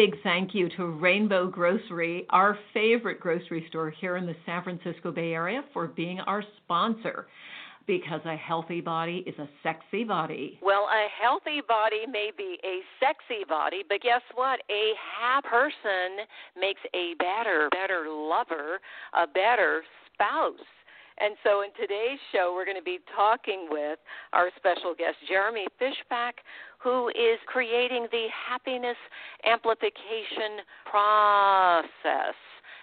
Big 0.00 0.16
thank 0.22 0.54
you 0.54 0.66
to 0.78 0.86
Rainbow 0.86 1.46
Grocery, 1.46 2.24
our 2.30 2.58
favorite 2.72 3.20
grocery 3.20 3.66
store 3.68 3.90
here 3.90 4.16
in 4.16 4.24
the 4.24 4.34
San 4.46 4.64
Francisco 4.64 5.12
Bay 5.12 5.34
Area, 5.34 5.62
for 5.74 5.88
being 5.88 6.20
our 6.20 6.42
sponsor. 6.56 7.26
Because 7.86 8.22
a 8.24 8.34
healthy 8.34 8.80
body 8.80 9.22
is 9.26 9.34
a 9.38 9.46
sexy 9.62 10.04
body. 10.04 10.58
Well, 10.62 10.88
a 10.90 11.06
healthy 11.22 11.60
body 11.68 12.06
may 12.10 12.30
be 12.34 12.56
a 12.64 12.80
sexy 12.98 13.44
body, 13.46 13.82
but 13.86 14.00
guess 14.00 14.22
what? 14.36 14.60
A 14.70 14.92
happy 15.20 15.48
person 15.48 16.24
makes 16.58 16.80
a 16.94 17.12
better, 17.18 17.68
better 17.70 18.06
lover, 18.08 18.80
a 19.12 19.26
better 19.26 19.82
spouse. 20.14 20.54
And 21.20 21.36
so 21.44 21.62
in 21.62 21.68
today's 21.78 22.18
show, 22.32 22.52
we're 22.54 22.64
going 22.64 22.78
to 22.78 22.82
be 22.82 22.98
talking 23.14 23.68
with 23.70 23.98
our 24.32 24.48
special 24.56 24.94
guest, 24.96 25.16
Jeremy 25.28 25.66
Fischbach, 25.80 26.40
who 26.78 27.08
is 27.10 27.38
creating 27.46 28.06
the 28.10 28.26
happiness 28.48 28.96
amplification 29.44 30.64
process. 30.90 32.34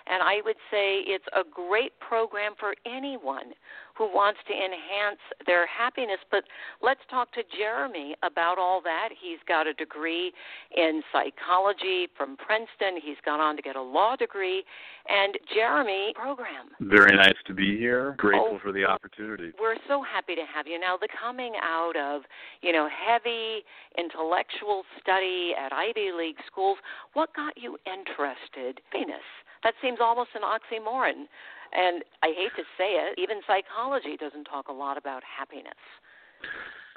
And 0.10 0.24
I 0.24 0.42
would 0.46 0.56
say 0.72 1.04
it's 1.06 1.26
a 1.36 1.44
great 1.44 1.94
program 2.00 2.54
for 2.60 2.74
anyone 2.86 3.54
who 3.98 4.06
wants 4.06 4.40
to 4.48 4.54
enhance 4.54 5.20
their 5.46 5.66
happiness. 5.66 6.20
But 6.30 6.44
let's 6.82 7.00
talk 7.10 7.34
to 7.34 7.42
Jeremy 7.58 8.16
about 8.24 8.60
all 8.60 8.82
that. 8.84 9.10
He's 9.20 9.40
got 9.48 9.66
a 9.66 9.74
degree 9.74 10.32
in 10.76 11.02
psychology 11.12 12.08
from 12.16 12.38
Princeton, 12.38 13.02
he's 13.02 13.18
gone 13.26 13.40
on 13.40 13.56
to 13.56 13.62
get 13.62 13.76
a 13.76 13.82
law 13.82 14.16
degree. 14.16 14.64
And 15.10 15.36
Jeremy, 15.54 16.14
program. 16.16 16.70
Very 16.82 17.16
nice 17.16 17.36
to 17.48 17.54
be 17.54 17.78
here. 17.78 18.16
Grateful 18.18 18.48
Oh, 18.54 18.60
for 18.62 18.72
the 18.72 18.86
opportunity. 18.86 19.52
We're 19.60 19.78
so 19.88 20.04
happy 20.04 20.36
to 20.36 20.44
have 20.54 20.68
you. 20.68 20.80
Now, 20.80 20.98
the 20.98 21.08
coming 21.20 21.54
out 21.64 21.96
of, 21.98 22.22
you 22.62 22.72
know, 22.72 22.88
heavy 22.88 23.64
intellectual 23.98 24.84
study 25.02 25.54
at 25.58 25.74
Ivy 25.74 26.12
League 26.16 26.38
schools, 26.46 26.78
what 27.14 27.34
got 27.36 27.58
you 27.58 27.78
interested 27.86 28.82
in 28.94 29.08
Venus? 29.08 29.26
That 29.68 29.76
seems 29.84 30.00
almost 30.00 30.30
an 30.32 30.48
oxymoron. 30.48 31.28
And 31.76 32.00
I 32.24 32.32
hate 32.32 32.56
to 32.56 32.64
say 32.80 32.96
it, 32.96 33.20
even 33.20 33.44
psychology 33.44 34.16
doesn't 34.16 34.46
talk 34.46 34.70
a 34.70 34.72
lot 34.72 34.98
about 34.98 35.24
happiness. 35.28 35.76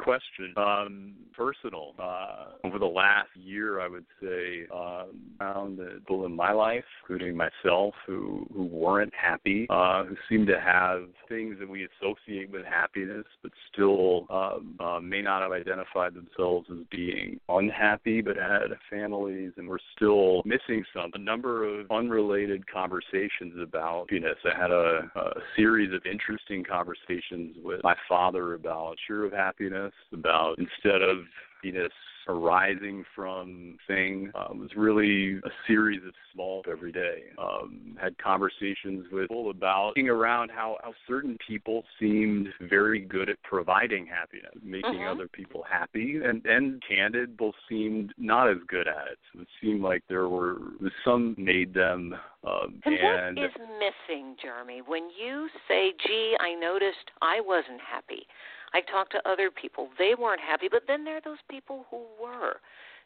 Question. 0.02 0.54
Um, 0.56 1.14
personal. 1.36 1.94
Uh, 1.98 2.52
over 2.64 2.78
the 2.78 2.86
last 2.86 3.28
year, 3.34 3.80
I 3.80 3.88
would 3.88 4.04
say, 4.22 4.66
um, 4.74 5.20
found 5.38 5.78
that 5.78 6.00
people 6.00 6.26
in 6.26 6.34
my 6.34 6.52
life, 6.52 6.84
including 7.02 7.36
myself, 7.36 7.94
who 8.06 8.46
who 8.52 8.64
weren't 8.64 9.12
happy, 9.14 9.66
uh, 9.70 10.04
who 10.04 10.16
seemed 10.28 10.46
to 10.48 10.60
have 10.60 11.04
things 11.28 11.56
that 11.60 11.68
we 11.68 11.86
associate 12.00 12.50
with 12.50 12.64
happiness, 12.64 13.24
but 13.42 13.52
still 13.72 14.26
um, 14.30 14.76
uh, 14.80 15.00
may 15.00 15.22
not 15.22 15.42
have 15.42 15.52
identified 15.52 16.14
themselves 16.14 16.66
as 16.70 16.78
being 16.90 17.40
unhappy, 17.48 18.20
but 18.20 18.36
had 18.36 18.68
families 18.90 19.52
and 19.56 19.68
were 19.68 19.80
still 19.96 20.42
missing 20.44 20.84
some. 20.94 21.10
A 21.14 21.18
number 21.18 21.64
of 21.64 21.90
unrelated 21.90 22.70
conversations 22.70 23.55
about 23.62 24.10
happiness. 24.10 24.36
I 24.44 24.60
had 24.60 24.70
a, 24.70 25.10
a 25.16 25.40
series 25.56 25.92
of 25.94 26.02
interesting 26.05 26.64
conversations 26.64 27.56
with 27.62 27.80
my 27.83 27.94
father 28.08 28.55
about 28.55 28.96
sure 29.06 29.24
of 29.24 29.33
happiness, 29.33 29.89
about 30.12 30.58
instead 30.58 31.02
of 31.02 31.18
happiness 31.62 31.92
arising 32.28 33.05
from 33.14 33.77
thing 33.86 34.30
uh, 34.34 34.48
was 34.52 34.70
really 34.77 35.36
a 35.39 35.51
series 35.67 36.01
of 36.06 36.12
small 36.33 36.62
every 36.70 36.92
day. 36.92 37.24
Um, 37.39 37.96
had 38.01 38.17
conversations 38.18 39.06
with 39.11 39.23
people 39.28 39.51
about 39.51 39.89
looking 39.89 40.08
around 40.08 40.51
how, 40.51 40.77
how 40.83 40.92
certain 41.08 41.36
people 41.46 41.83
seemed 41.98 42.48
very 42.61 43.01
good 43.01 43.28
at 43.28 43.42
providing 43.42 44.06
happiness, 44.06 44.52
making 44.62 45.01
Mhm. 45.01 45.11
other 45.11 45.28
people 45.28 45.62
happy, 45.62 46.20
and 46.22 46.45
and 46.46 46.83
candid 46.86 47.36
both 47.36 47.55
seemed 47.68 48.12
not 48.17 48.48
as 48.48 48.58
good 48.68 48.86
at 48.86 49.08
it. 49.08 49.18
So 49.33 49.40
it 49.40 49.48
seemed 49.61 49.83
like 49.83 50.05
there 50.08 50.28
were 50.28 50.58
some 51.05 51.34
made 51.36 51.74
them 51.74 52.17
um, 52.45 52.80
And, 52.84 52.95
and 52.95 53.36
what 53.36 53.46
is 53.46 53.57
missing, 53.78 54.36
Jeremy? 54.40 54.80
When 54.80 55.11
you 55.11 55.48
say, 55.68 55.92
gee, 56.07 56.36
I 56.40 56.55
noticed 56.55 57.11
I 57.20 57.40
wasn't 57.40 57.80
happy. 57.80 58.27
I 58.73 58.81
talked 58.81 59.13
to 59.13 59.29
other 59.29 59.51
people, 59.51 59.89
they 59.98 60.14
weren't 60.14 60.41
happy, 60.41 60.69
but 60.70 60.83
then 60.86 61.05
there 61.05 61.17
are 61.17 61.25
those 61.25 61.42
people 61.51 61.86
who 61.91 62.03
were. 62.20 62.61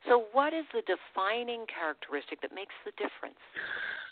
So, 0.08 0.26
what 0.32 0.52
is 0.52 0.64
the 0.72 0.82
defining 0.84 1.64
characteristic 1.66 2.42
that 2.42 2.52
makes 2.54 2.74
the 2.84 2.92
difference? 2.92 3.40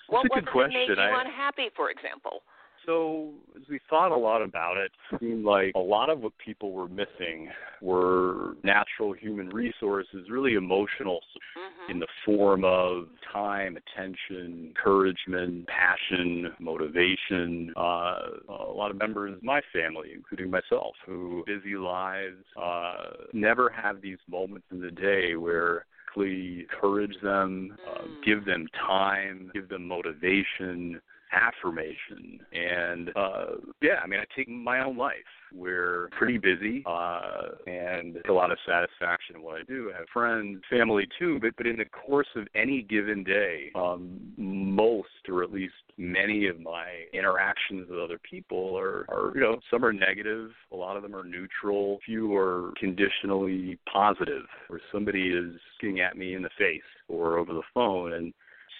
what 0.08 0.28
was 0.28 0.42
it 0.42 0.50
that 0.52 0.68
made 0.68 0.88
you 0.88 0.96
I- 0.96 1.20
unhappy, 1.20 1.70
for 1.76 1.90
example? 1.90 2.42
So, 2.86 3.30
as 3.56 3.62
we 3.68 3.78
thought 3.88 4.10
a 4.12 4.16
lot 4.16 4.42
about 4.42 4.76
it, 4.76 4.90
it 5.12 5.20
seemed 5.20 5.44
like 5.44 5.72
a 5.76 5.78
lot 5.78 6.10
of 6.10 6.20
what 6.20 6.32
people 6.38 6.72
were 6.72 6.88
missing 6.88 7.48
were 7.80 8.54
natural 8.64 9.12
human 9.12 9.48
resources, 9.48 10.28
really 10.30 10.54
emotional, 10.54 11.20
hmm 11.54 11.68
in 11.88 11.98
the 11.98 12.06
form 12.24 12.64
of 12.64 13.08
time, 13.32 13.76
attention, 13.76 14.68
encouragement, 14.68 15.66
passion, 15.66 16.52
motivation. 16.60 17.72
Uh, 17.76 18.18
a 18.48 18.72
lot 18.72 18.92
of 18.92 18.98
members 18.98 19.34
of 19.36 19.42
my 19.42 19.60
family, 19.72 20.10
including 20.14 20.48
myself, 20.48 20.94
who 21.04 21.42
busy 21.44 21.74
lives, 21.74 22.44
uh, 22.56 23.10
never 23.32 23.68
have 23.68 24.00
these 24.00 24.18
moments 24.30 24.66
in 24.70 24.80
the 24.80 24.92
day 24.92 25.34
where 25.34 25.84
we 26.16 26.66
encourage 26.70 27.20
them, 27.20 27.76
uh, 27.84 28.04
Mm. 28.04 28.22
give 28.22 28.44
them 28.44 28.68
time, 28.68 29.50
give 29.52 29.68
them 29.68 29.86
motivation, 29.88 31.00
affirmation. 31.32 32.40
And 32.52 33.10
uh 33.16 33.44
yeah 33.80 33.96
i 34.02 34.06
mean 34.06 34.20
i 34.20 34.24
take 34.36 34.48
my 34.48 34.84
own 34.84 34.96
life. 34.96 35.14
We're 35.54 36.08
pretty 36.18 36.38
busy 36.38 36.82
uh 36.86 37.52
and 37.66 38.18
a 38.28 38.32
lot 38.32 38.50
of 38.50 38.58
satisfaction 38.66 39.36
in 39.36 39.42
what 39.42 39.60
i 39.60 39.64
do. 39.64 39.90
I 39.94 39.98
have 39.98 40.08
friends 40.12 40.62
family 40.70 41.06
too 41.18 41.38
but 41.40 41.54
but 41.56 41.66
in 41.66 41.76
the 41.76 41.86
course 41.86 42.28
of 42.36 42.46
any 42.54 42.82
given 42.82 43.24
day 43.24 43.70
um 43.74 44.18
most 44.36 45.08
or 45.28 45.42
at 45.42 45.52
least 45.52 45.74
many 45.98 46.46
of 46.46 46.60
my 46.60 46.86
interactions 47.12 47.88
with 47.88 47.98
other 47.98 48.18
people 48.18 48.78
are 48.78 49.06
are 49.08 49.32
you 49.34 49.40
know 49.40 49.58
some 49.70 49.84
are 49.84 49.92
negative 49.92 50.50
a 50.72 50.76
lot 50.76 50.96
of 50.96 51.02
them 51.02 51.14
are 51.14 51.24
neutral 51.24 51.98
few 52.04 52.34
are 52.36 52.72
conditionally 52.78 53.78
positive. 53.92 54.44
Where 54.68 54.80
somebody 54.92 55.28
is 55.28 55.60
looking 55.82 56.00
at 56.00 56.16
me 56.16 56.34
in 56.34 56.42
the 56.42 56.50
face 56.58 56.80
or 57.08 57.38
over 57.38 57.52
the 57.52 57.62
phone 57.74 58.14
and 58.14 58.32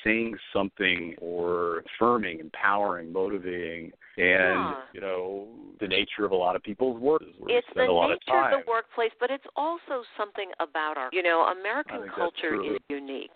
saying 0.04 0.36
something 0.52 1.14
or 1.20 1.41
affirming, 2.02 2.40
empowering, 2.40 3.12
motivating, 3.12 3.92
and 4.16 4.66
Huh. 4.68 4.80
you 4.92 5.00
know 5.00 5.48
the 5.80 5.88
nature 5.88 6.24
of 6.24 6.32
a 6.32 6.36
lot 6.36 6.56
of 6.56 6.62
people's 6.62 7.00
work 7.00 7.22
is 7.22 7.28
It's 7.48 7.66
the 7.74 7.82
a 7.82 7.92
lot 7.92 8.10
of 8.10 8.18
nature 8.26 8.40
time. 8.40 8.54
of 8.54 8.64
the 8.64 8.70
workplace, 8.70 9.12
but 9.20 9.30
it's 9.30 9.46
also 9.56 10.04
something 10.16 10.50
about 10.60 10.96
our, 10.98 11.08
you 11.12 11.22
know, 11.22 11.42
American 11.58 12.08
culture 12.14 12.54
is 12.62 12.78
unique, 12.88 13.30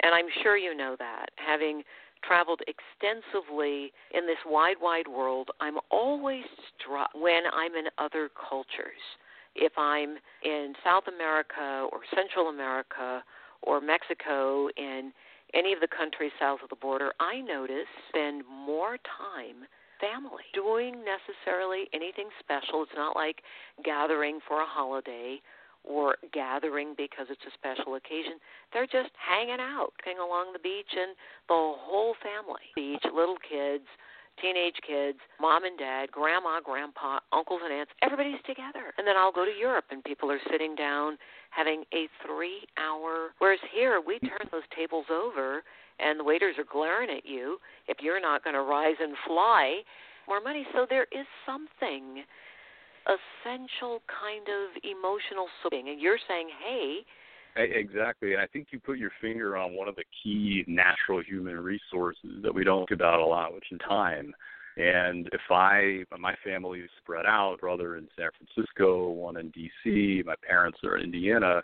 and 0.00 0.14
I'm 0.14 0.26
sure 0.42 0.56
you 0.56 0.74
know 0.74 0.96
that. 0.98 1.26
Having 1.36 1.82
traveled 2.24 2.60
extensively 2.66 3.92
in 4.14 4.26
this 4.26 4.38
wide, 4.46 4.76
wide 4.80 5.08
world, 5.08 5.50
I'm 5.60 5.78
always 5.90 6.44
struck 6.78 7.10
when 7.14 7.42
I'm 7.52 7.74
in 7.74 7.86
other 7.98 8.30
cultures. 8.48 9.02
If 9.54 9.72
I'm 9.76 10.16
in 10.44 10.72
South 10.82 11.04
America 11.08 11.88
or 11.92 12.00
Central 12.14 12.48
America 12.48 13.22
or 13.62 13.80
Mexico, 13.80 14.68
in 14.76 15.12
any 15.54 15.72
of 15.72 15.80
the 15.80 15.88
countries 15.88 16.32
south 16.40 16.60
of 16.62 16.70
the 16.70 16.76
border, 16.76 17.12
I 17.20 17.40
notice 17.40 17.88
spend 18.08 18.42
more 18.48 18.98
time 18.98 19.66
family 20.00 20.44
doing 20.52 21.04
necessarily 21.06 21.86
anything 21.94 22.28
special. 22.40 22.82
It's 22.82 22.92
not 22.96 23.14
like 23.14 23.42
gathering 23.84 24.40
for 24.48 24.60
a 24.60 24.66
holiday 24.66 25.40
or 25.84 26.16
gathering 26.32 26.94
because 26.96 27.26
it's 27.30 27.42
a 27.46 27.54
special 27.54 27.94
occasion. 27.94 28.38
They're 28.72 28.86
just 28.86 29.10
hanging 29.18 29.60
out, 29.60 29.92
hanging 30.04 30.20
along 30.22 30.52
the 30.52 30.58
beach, 30.58 30.90
and 30.90 31.14
the 31.48 31.74
whole 31.78 32.14
family 32.22 32.70
beach, 32.74 33.02
little 33.14 33.38
kids, 33.38 33.86
teenage 34.40 34.76
kids, 34.86 35.18
mom 35.40 35.64
and 35.64 35.78
dad, 35.78 36.10
grandma, 36.10 36.60
grandpa, 36.60 37.20
uncles 37.32 37.60
and 37.64 37.72
aunts, 37.72 37.92
everybody's 38.02 38.40
together. 38.46 38.92
And 38.98 39.06
then 39.06 39.16
I'll 39.16 39.32
go 39.32 39.44
to 39.44 39.50
Europe 39.50 39.86
and 39.90 40.02
people 40.04 40.30
are 40.30 40.40
sitting 40.50 40.74
down 40.74 41.18
having 41.50 41.84
a 41.92 42.08
three 42.26 42.64
hour 42.78 43.34
whereas 43.38 43.60
here 43.74 44.00
we 44.04 44.18
turn 44.20 44.48
those 44.50 44.62
tables 44.74 45.06
over 45.10 45.62
and 46.00 46.18
the 46.18 46.24
waiters 46.24 46.56
are 46.58 46.64
glaring 46.70 47.10
at 47.10 47.26
you 47.26 47.58
if 47.88 47.98
you're 48.00 48.20
not 48.20 48.42
going 48.42 48.54
to 48.54 48.62
rise 48.62 48.96
and 49.00 49.14
fly 49.26 49.82
more 50.26 50.40
money. 50.40 50.66
So 50.72 50.86
there 50.88 51.06
is 51.12 51.26
something 51.44 52.24
essential 53.06 54.02
kind 54.06 54.46
of 54.46 54.78
emotional 54.82 55.46
support. 55.62 55.84
And 55.86 56.00
you're 56.00 56.20
saying, 56.28 56.48
hey, 56.64 57.04
Exactly. 57.56 58.32
And 58.32 58.40
I 58.40 58.46
think 58.46 58.68
you 58.70 58.80
put 58.80 58.98
your 58.98 59.10
finger 59.20 59.56
on 59.56 59.74
one 59.74 59.88
of 59.88 59.96
the 59.96 60.04
key 60.22 60.64
natural 60.66 61.22
human 61.22 61.60
resources 61.60 62.42
that 62.42 62.54
we 62.54 62.64
don't 62.64 62.88
think 62.88 62.98
about 62.98 63.20
a 63.20 63.26
lot, 63.26 63.54
which 63.54 63.70
is 63.70 63.78
time. 63.86 64.34
And 64.78 65.28
if 65.32 65.42
I, 65.50 66.04
my 66.18 66.34
family 66.42 66.80
is 66.80 66.90
spread 67.02 67.26
out, 67.26 67.60
brother 67.60 67.96
in 67.98 68.08
San 68.16 68.28
Francisco, 68.38 69.10
one 69.10 69.36
in 69.36 69.50
D.C., 69.50 70.22
my 70.24 70.34
parents 70.48 70.78
are 70.82 70.96
in 70.96 71.04
Indiana, 71.04 71.62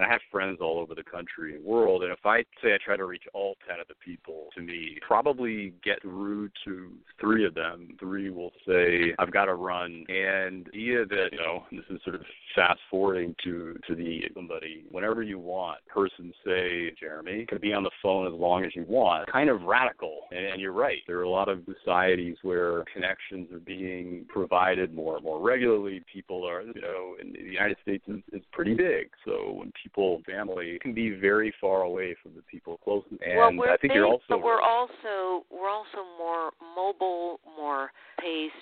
and 0.00 0.08
I 0.08 0.12
have 0.12 0.22
friends 0.30 0.58
all 0.62 0.78
over 0.78 0.94
the 0.94 1.04
country 1.04 1.54
and 1.54 1.64
world. 1.64 2.02
And 2.02 2.10
if 2.10 2.24
I 2.24 2.38
say 2.62 2.74
I 2.74 2.78
try 2.82 2.96
to 2.96 3.04
reach 3.04 3.24
all 3.34 3.56
ten 3.68 3.80
of 3.80 3.88
the 3.88 3.94
people 4.02 4.48
to 4.56 4.62
me, 4.62 4.98
probably 5.06 5.74
get 5.84 6.00
through 6.00 6.48
to 6.64 6.90
three 7.20 7.44
of 7.44 7.54
them. 7.54 7.96
Three 8.00 8.30
will 8.30 8.52
say 8.66 9.12
I've 9.18 9.32
got 9.32 9.44
to 9.44 9.54
run, 9.54 10.04
and 10.08 10.66
the 10.72 10.80
idea 10.80 11.04
that 11.04 11.28
you 11.32 11.38
know 11.38 11.64
this 11.70 11.84
is 11.90 12.00
sort 12.02 12.16
of 12.16 12.22
fast 12.56 12.80
forwarding 12.90 13.34
to 13.44 13.78
to 13.86 13.94
the 13.94 14.22
somebody 14.34 14.84
whenever 14.90 15.22
you 15.22 15.38
want. 15.38 15.78
Person 15.86 16.32
say 16.46 16.92
Jeremy 16.98 17.44
can 17.46 17.58
be 17.60 17.74
on 17.74 17.82
the 17.82 17.90
phone 18.02 18.26
as 18.26 18.32
long 18.32 18.64
as 18.64 18.74
you 18.74 18.86
want. 18.88 19.30
Kind 19.30 19.50
of 19.50 19.62
radical, 19.62 20.20
and, 20.30 20.46
and 20.46 20.60
you're 20.60 20.72
right. 20.72 20.98
There 21.06 21.18
are 21.18 21.24
a 21.24 21.28
lot 21.28 21.48
of 21.50 21.60
societies 21.78 22.36
where 22.42 22.84
connections 22.92 23.52
are 23.52 23.58
being 23.58 24.24
provided 24.28 24.94
more 24.94 25.16
and 25.16 25.24
more 25.24 25.40
regularly. 25.40 26.02
People 26.10 26.48
are 26.48 26.62
you 26.62 26.80
know 26.80 27.16
in 27.20 27.32
the 27.32 27.40
United 27.40 27.76
States 27.82 28.04
is, 28.08 28.20
is 28.32 28.42
pretty 28.52 28.74
big, 28.74 29.10
so 29.26 29.52
when 29.52 29.72
people, 29.82 29.89
family, 30.26 30.78
can 30.80 30.94
be 30.94 31.10
very 31.10 31.52
far 31.60 31.82
away 31.82 32.16
from 32.22 32.32
the 32.34 32.42
people 32.42 32.78
closest. 32.84 33.22
And 33.24 33.58
well, 33.58 33.68
I 33.68 33.76
think 33.76 33.92
big, 33.92 33.94
you're 33.94 34.06
also 34.06 34.24
but 34.28 34.42
we're 34.42 34.60
also 34.60 35.44
we're 35.50 35.70
also 35.70 36.04
more 36.18 36.50
mobile, 36.76 37.40
more 37.56 37.90
paced, 38.18 38.54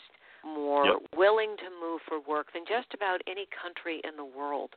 more 0.44 0.86
yep. 0.86 0.96
willing 1.16 1.56
to 1.58 1.70
move 1.80 2.00
for 2.08 2.20
work 2.20 2.52
than 2.52 2.64
just 2.68 2.92
about 2.94 3.20
any 3.26 3.46
country 3.62 4.00
in 4.04 4.16
the 4.16 4.24
world. 4.24 4.70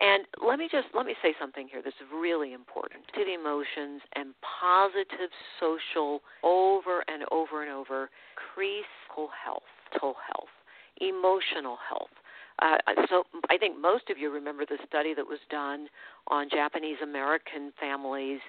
And 0.00 0.24
let 0.44 0.58
me 0.58 0.68
just 0.70 0.88
let 0.94 1.06
me 1.06 1.14
say 1.22 1.34
something 1.38 1.68
here 1.70 1.80
that's 1.82 1.96
really 2.12 2.52
important 2.52 3.04
to 3.14 3.24
the 3.24 3.34
emotions 3.34 4.02
and 4.16 4.34
positive 4.42 5.30
social 5.60 6.20
over 6.42 7.04
and 7.06 7.24
over 7.30 7.62
and 7.62 7.70
over 7.70 8.10
increase 8.34 8.84
health, 9.44 9.62
mental 9.92 10.14
health, 10.26 10.52
emotional 11.00 11.78
health 11.88 12.10
uh, 12.60 12.76
so 13.08 13.24
I 13.50 13.58
think 13.58 13.80
most 13.80 14.10
of 14.10 14.18
you 14.18 14.30
remember 14.30 14.64
the 14.64 14.78
study 14.86 15.14
that 15.14 15.26
was 15.26 15.40
done 15.50 15.88
on 16.28 16.48
Japanese 16.50 16.98
American 17.02 17.72
families 17.78 18.40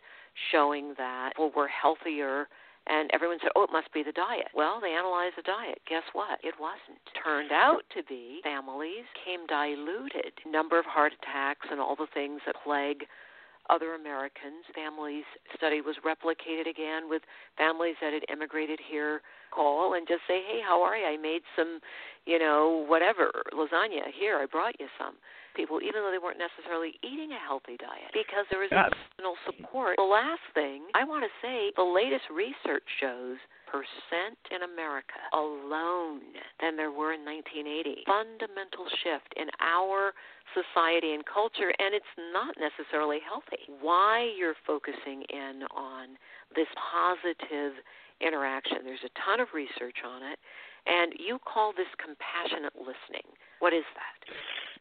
showing 0.51 0.93
that 0.97 1.31
people 1.35 1.51
were 1.55 1.67
healthier 1.67 2.47
and 2.87 3.09
everyone 3.13 3.39
said, 3.41 3.49
"Oh, 3.55 3.63
it 3.63 3.71
must 3.71 3.91
be 3.93 4.03
the 4.03 4.11
diet." 4.11 4.47
Well, 4.53 4.79
they 4.79 4.93
analyzed 4.93 5.37
the 5.37 5.41
diet. 5.41 5.81
Guess 5.89 6.03
what? 6.13 6.39
It 6.43 6.53
wasn't. 6.59 7.01
Turned 7.23 7.51
out 7.51 7.81
to 7.95 8.03
be 8.03 8.41
families 8.43 9.05
came 9.25 9.47
diluted. 9.47 10.33
Number 10.45 10.77
of 10.77 10.85
heart 10.85 11.13
attacks 11.21 11.67
and 11.71 11.79
all 11.79 11.95
the 11.95 12.07
things 12.13 12.41
that 12.45 12.55
plague 12.63 13.07
other 13.69 13.95
Americans. 13.95 14.65
Families 14.73 15.23
study 15.55 15.81
was 15.81 15.95
replicated 16.05 16.69
again 16.69 17.09
with 17.09 17.21
families 17.57 17.95
that 18.01 18.13
had 18.13 18.23
immigrated 18.31 18.79
here 18.79 19.21
call 19.51 19.93
and 19.93 20.07
just 20.07 20.21
say, 20.27 20.41
"Hey, 20.43 20.61
how 20.61 20.81
are 20.81 20.95
you? 20.95 21.05
I 21.05 21.17
made 21.17 21.41
some, 21.55 21.79
you 22.25 22.39
know, 22.39 22.85
whatever 22.87 23.31
lasagna 23.53 24.11
here. 24.11 24.37
I 24.39 24.45
brought 24.45 24.79
you 24.79 24.87
some." 24.97 25.15
People, 25.55 25.81
even 25.81 26.03
though 26.03 26.11
they 26.11 26.19
weren't 26.19 26.37
necessarily 26.37 26.99
eating 27.01 27.31
a 27.31 27.39
healthy 27.39 27.77
diet, 27.77 28.11
because 28.11 28.45
there 28.51 28.59
was 28.59 28.67
yes. 28.71 28.91
emotional 29.17 29.37
support. 29.45 29.95
The 29.95 30.03
last 30.03 30.43
thing 30.53 30.83
I 30.93 31.05
want 31.05 31.23
to 31.23 31.31
say, 31.41 31.71
the 31.77 31.83
latest 31.83 32.27
research 32.29 32.83
shows 32.99 33.37
in 34.51 34.63
America 34.63 35.19
alone 35.33 36.21
than 36.61 36.77
there 36.77 36.91
were 36.91 37.13
in 37.13 37.25
1980. 37.25 38.03
Fundamental 38.05 38.87
shift 39.03 39.33
in 39.35 39.47
our 39.59 40.13
society 40.55 41.13
and 41.13 41.23
culture, 41.25 41.73
and 41.79 41.93
it's 41.93 42.13
not 42.31 42.55
necessarily 42.55 43.19
healthy. 43.19 43.67
Why 43.81 44.31
you're 44.37 44.55
focusing 44.65 45.23
in 45.29 45.67
on 45.75 46.15
this 46.55 46.69
positive 46.77 47.73
interaction. 48.21 48.79
There's 48.83 49.03
a 49.03 49.13
ton 49.19 49.39
of 49.39 49.49
research 49.53 49.99
on 50.05 50.23
it, 50.23 50.39
and 50.87 51.13
you 51.19 51.39
call 51.43 51.73
this 51.75 51.89
compassionate 51.99 52.75
listening. 52.79 53.27
What 53.59 53.73
is 53.73 53.83
that? 53.95 54.19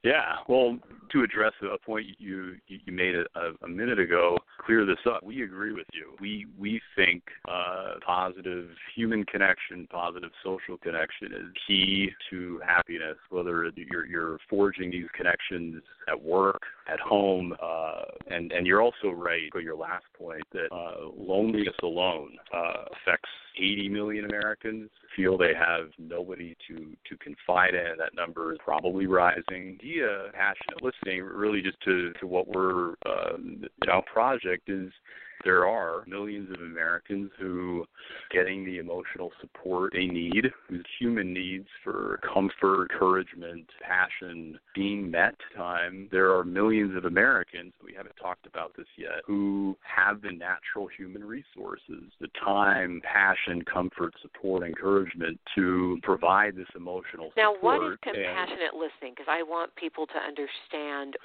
Yeah, 0.04 0.44
well, 0.48 0.78
to 1.12 1.22
address 1.22 1.52
a 1.62 1.78
point 1.78 2.06
you 2.18 2.56
you 2.68 2.92
made 2.92 3.14
a, 3.14 3.64
a 3.64 3.68
minute 3.68 3.98
ago, 3.98 4.36
clear 4.64 4.86
this 4.86 4.98
up. 5.06 5.22
We 5.22 5.42
agree 5.42 5.72
with 5.72 5.86
you. 5.92 6.14
We 6.20 6.46
we 6.58 6.80
think 6.96 7.22
uh, 7.48 7.94
positive 8.04 8.68
human 8.94 9.24
connection, 9.24 9.86
positive 9.90 10.30
social 10.42 10.78
connection 10.78 11.32
is 11.32 11.52
key 11.66 12.10
to 12.30 12.60
happiness. 12.66 13.16
Whether 13.30 13.70
you're 13.76 14.06
you're 14.06 14.38
forging 14.48 14.90
these 14.90 15.08
connections 15.16 15.82
at 16.08 16.20
work, 16.20 16.62
at 16.86 17.00
home, 17.00 17.54
uh, 17.62 18.02
and 18.28 18.52
and 18.52 18.66
you're 18.66 18.82
also 18.82 19.10
right. 19.10 19.50
Go 19.50 19.58
your 19.58 19.76
last 19.76 20.04
point 20.16 20.42
that 20.52 20.68
uh, 20.72 21.08
loneliness 21.16 21.74
alone 21.82 22.36
uh, 22.52 22.84
affects 22.92 23.28
80 23.56 23.88
million 23.88 24.24
Americans 24.24 24.90
feel 25.16 25.38
they 25.38 25.54
have 25.54 25.88
nobody 25.98 26.56
to 26.68 26.96
to 27.08 27.16
confide 27.18 27.74
in. 27.74 27.96
That 27.98 28.14
number 28.14 28.52
is 28.52 28.58
probably 28.64 29.06
rising. 29.06 29.78
Dia 29.80 30.30
passionate 30.32 30.82
listening, 30.82 31.22
really 31.22 31.62
just 31.62 31.80
to 31.84 32.12
to 32.20 32.26
what 32.26 32.48
we're 32.48 32.92
uh, 33.06 33.36
our 33.88 34.02
project 34.02 34.68
is 34.68 34.90
there 35.44 35.66
are 35.66 36.04
millions 36.06 36.50
of 36.50 36.60
Americans 36.60 37.30
who 37.38 37.84
getting 38.30 38.64
the 38.64 38.78
emotional 38.78 39.30
support 39.40 39.92
they 39.92 40.06
need, 40.06 40.46
whose 40.68 40.84
human 40.98 41.32
needs 41.32 41.68
for 41.82 42.20
comfort, 42.22 42.90
encouragement, 42.90 43.68
passion 43.80 44.58
being 44.74 45.10
met 45.10 45.34
time. 45.56 46.08
There 46.10 46.34
are 46.36 46.44
millions 46.44 46.96
of 46.96 47.04
Americans, 47.04 47.72
we 47.84 47.94
haven't 47.94 48.16
talked 48.20 48.46
about 48.46 48.76
this 48.76 48.86
yet, 48.96 49.22
who 49.26 49.76
have 49.82 50.22
the 50.22 50.32
natural 50.32 50.88
human 50.96 51.24
resources, 51.24 52.10
the 52.20 52.28
time, 52.44 53.00
passion, 53.04 53.62
comfort, 53.62 54.14
support, 54.22 54.66
encouragement 54.66 55.38
to 55.54 55.98
provide 56.02 56.56
this 56.56 56.68
emotional 56.74 57.30
support. 57.30 57.36
Now, 57.36 57.54
what 57.60 57.92
is 57.92 57.98
compassionate 58.02 58.72
and, 58.72 58.80
listening? 58.80 59.12
Because 59.14 59.28
I 59.28 59.42
want 59.42 59.74
people 59.76 60.06
to 60.06 60.18
understand 60.18 61.16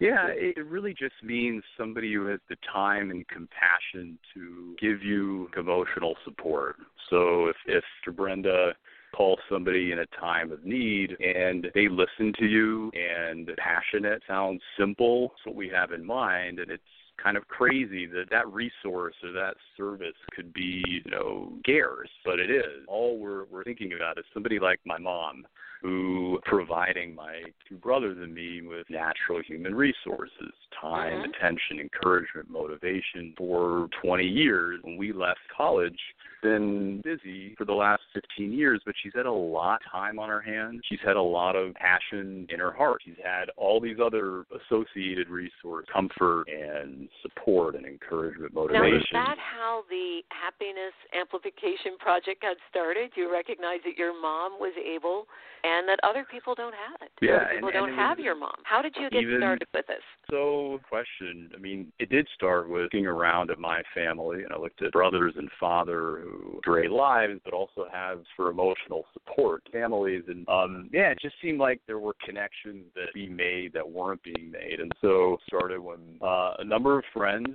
yeah, 0.00 0.28
it 0.28 0.64
really 0.66 0.94
just 0.94 1.14
means 1.22 1.62
somebody 1.78 2.12
who 2.12 2.26
has 2.26 2.40
the 2.48 2.56
time 2.72 3.10
and 3.10 3.26
compassion 3.28 4.18
to 4.34 4.74
give 4.80 5.02
you 5.02 5.48
emotional 5.56 6.14
support. 6.24 6.76
So 7.10 7.46
if 7.46 7.56
if 7.66 7.84
Brenda 8.14 8.72
calls 9.14 9.38
somebody 9.48 9.92
in 9.92 10.00
a 10.00 10.06
time 10.18 10.50
of 10.50 10.64
need 10.64 11.16
and 11.20 11.68
they 11.74 11.88
listen 11.88 12.32
to 12.38 12.46
you 12.46 12.90
and 12.92 13.48
passionate 13.56 14.22
sounds 14.26 14.60
simple, 14.78 15.28
that's 15.28 15.46
what 15.46 15.54
we 15.54 15.68
have 15.68 15.92
in 15.92 16.04
mind 16.04 16.58
and 16.58 16.70
it's 16.70 16.82
kind 17.22 17.36
of 17.36 17.46
crazy 17.48 18.06
that 18.06 18.24
that 18.30 18.46
resource 18.52 19.14
or 19.22 19.32
that 19.32 19.54
service 19.76 20.16
could 20.34 20.52
be, 20.52 20.82
you 20.86 21.10
know, 21.10 21.52
scarce, 21.60 22.08
but 22.24 22.40
it 22.40 22.50
is. 22.50 22.84
All 22.88 23.18
we're 23.18 23.44
we're 23.44 23.64
thinking 23.64 23.92
about 23.92 24.18
is 24.18 24.24
somebody 24.34 24.58
like 24.58 24.80
my 24.84 24.98
mom 24.98 25.46
who 25.84 26.40
providing 26.44 27.14
my 27.14 27.42
two 27.68 27.76
brothers 27.76 28.16
and 28.18 28.34
me 28.34 28.62
with 28.62 28.88
natural 28.88 29.42
human 29.46 29.74
resources, 29.74 30.54
time, 30.80 31.12
mm-hmm. 31.12 31.30
attention, 31.30 31.78
encouragement, 31.78 32.48
motivation 32.48 33.34
for 33.36 33.88
20 34.02 34.24
years. 34.24 34.80
When 34.82 34.96
we 34.96 35.12
left 35.12 35.40
college, 35.54 35.98
been 36.44 37.00
busy 37.02 37.54
for 37.56 37.64
the 37.64 37.72
last 37.72 38.02
15 38.14 38.52
years, 38.52 38.80
but 38.84 38.94
she's 39.02 39.12
had 39.14 39.26
a 39.26 39.32
lot 39.32 39.80
of 39.84 39.90
time 39.90 40.18
on 40.18 40.28
her 40.28 40.42
hands. 40.42 40.80
She's 40.88 41.00
had 41.04 41.16
a 41.16 41.22
lot 41.22 41.56
of 41.56 41.74
passion 41.74 42.46
in 42.50 42.60
her 42.60 42.72
heart. 42.72 43.00
She's 43.04 43.16
had 43.24 43.46
all 43.56 43.80
these 43.80 43.96
other 44.02 44.44
associated 44.52 45.28
resources, 45.28 45.88
comfort 45.92 46.44
and 46.48 47.08
support 47.22 47.74
and 47.74 47.86
encouragement, 47.86 48.54
motivation. 48.54 49.04
Now, 49.12 49.22
is 49.22 49.26
that 49.28 49.38
how 49.38 49.82
the 49.88 50.20
Happiness 50.30 50.92
Amplification 51.18 51.96
Project 51.98 52.42
got 52.42 52.56
started? 52.70 53.10
Do 53.14 53.22
you 53.22 53.32
recognize 53.32 53.80
that 53.84 53.96
your 53.96 54.12
mom 54.12 54.60
was 54.60 54.74
able 54.76 55.26
and 55.64 55.73
that 55.88 55.98
other 56.02 56.24
people 56.30 56.54
don't 56.54 56.74
have 56.74 57.00
it. 57.02 57.10
Yeah, 57.20 57.36
other 57.36 57.46
people 57.54 57.68
and, 57.68 57.74
don't 57.74 57.88
and 57.90 57.98
have 57.98 58.18
your 58.18 58.36
mom. 58.36 58.54
How 58.64 58.82
did 58.82 58.94
you 58.98 59.10
get 59.10 59.22
even, 59.22 59.38
started 59.40 59.68
with 59.74 59.86
this? 59.86 60.02
So, 60.30 60.80
question. 60.88 61.50
I 61.54 61.58
mean, 61.58 61.92
it 61.98 62.08
did 62.08 62.26
start 62.34 62.68
with 62.68 62.84
looking 62.94 63.06
around 63.06 63.50
at 63.50 63.58
my 63.58 63.82
family, 63.94 64.44
and 64.44 64.52
I 64.52 64.58
looked 64.58 64.82
at 64.82 64.92
brothers 64.92 65.34
and 65.36 65.50
father 65.58 66.22
who 66.22 66.60
great 66.62 66.90
lives, 66.90 67.40
but 67.44 67.52
also 67.52 67.86
have 67.92 68.20
for 68.36 68.50
emotional 68.50 69.04
support 69.12 69.62
families, 69.72 70.22
and 70.28 70.48
um, 70.48 70.90
yeah, 70.92 71.10
it 71.10 71.18
just 71.20 71.34
seemed 71.42 71.58
like 71.58 71.80
there 71.86 71.98
were 71.98 72.14
connections 72.24 72.84
that 72.94 73.12
be 73.14 73.28
made 73.28 73.72
that 73.72 73.88
weren't 73.88 74.22
being 74.22 74.50
made, 74.50 74.80
and 74.80 74.92
so 75.00 75.36
started 75.46 75.80
when 75.80 75.98
uh, 76.22 76.54
a 76.58 76.64
number 76.64 76.98
of 76.98 77.04
friends 77.12 77.48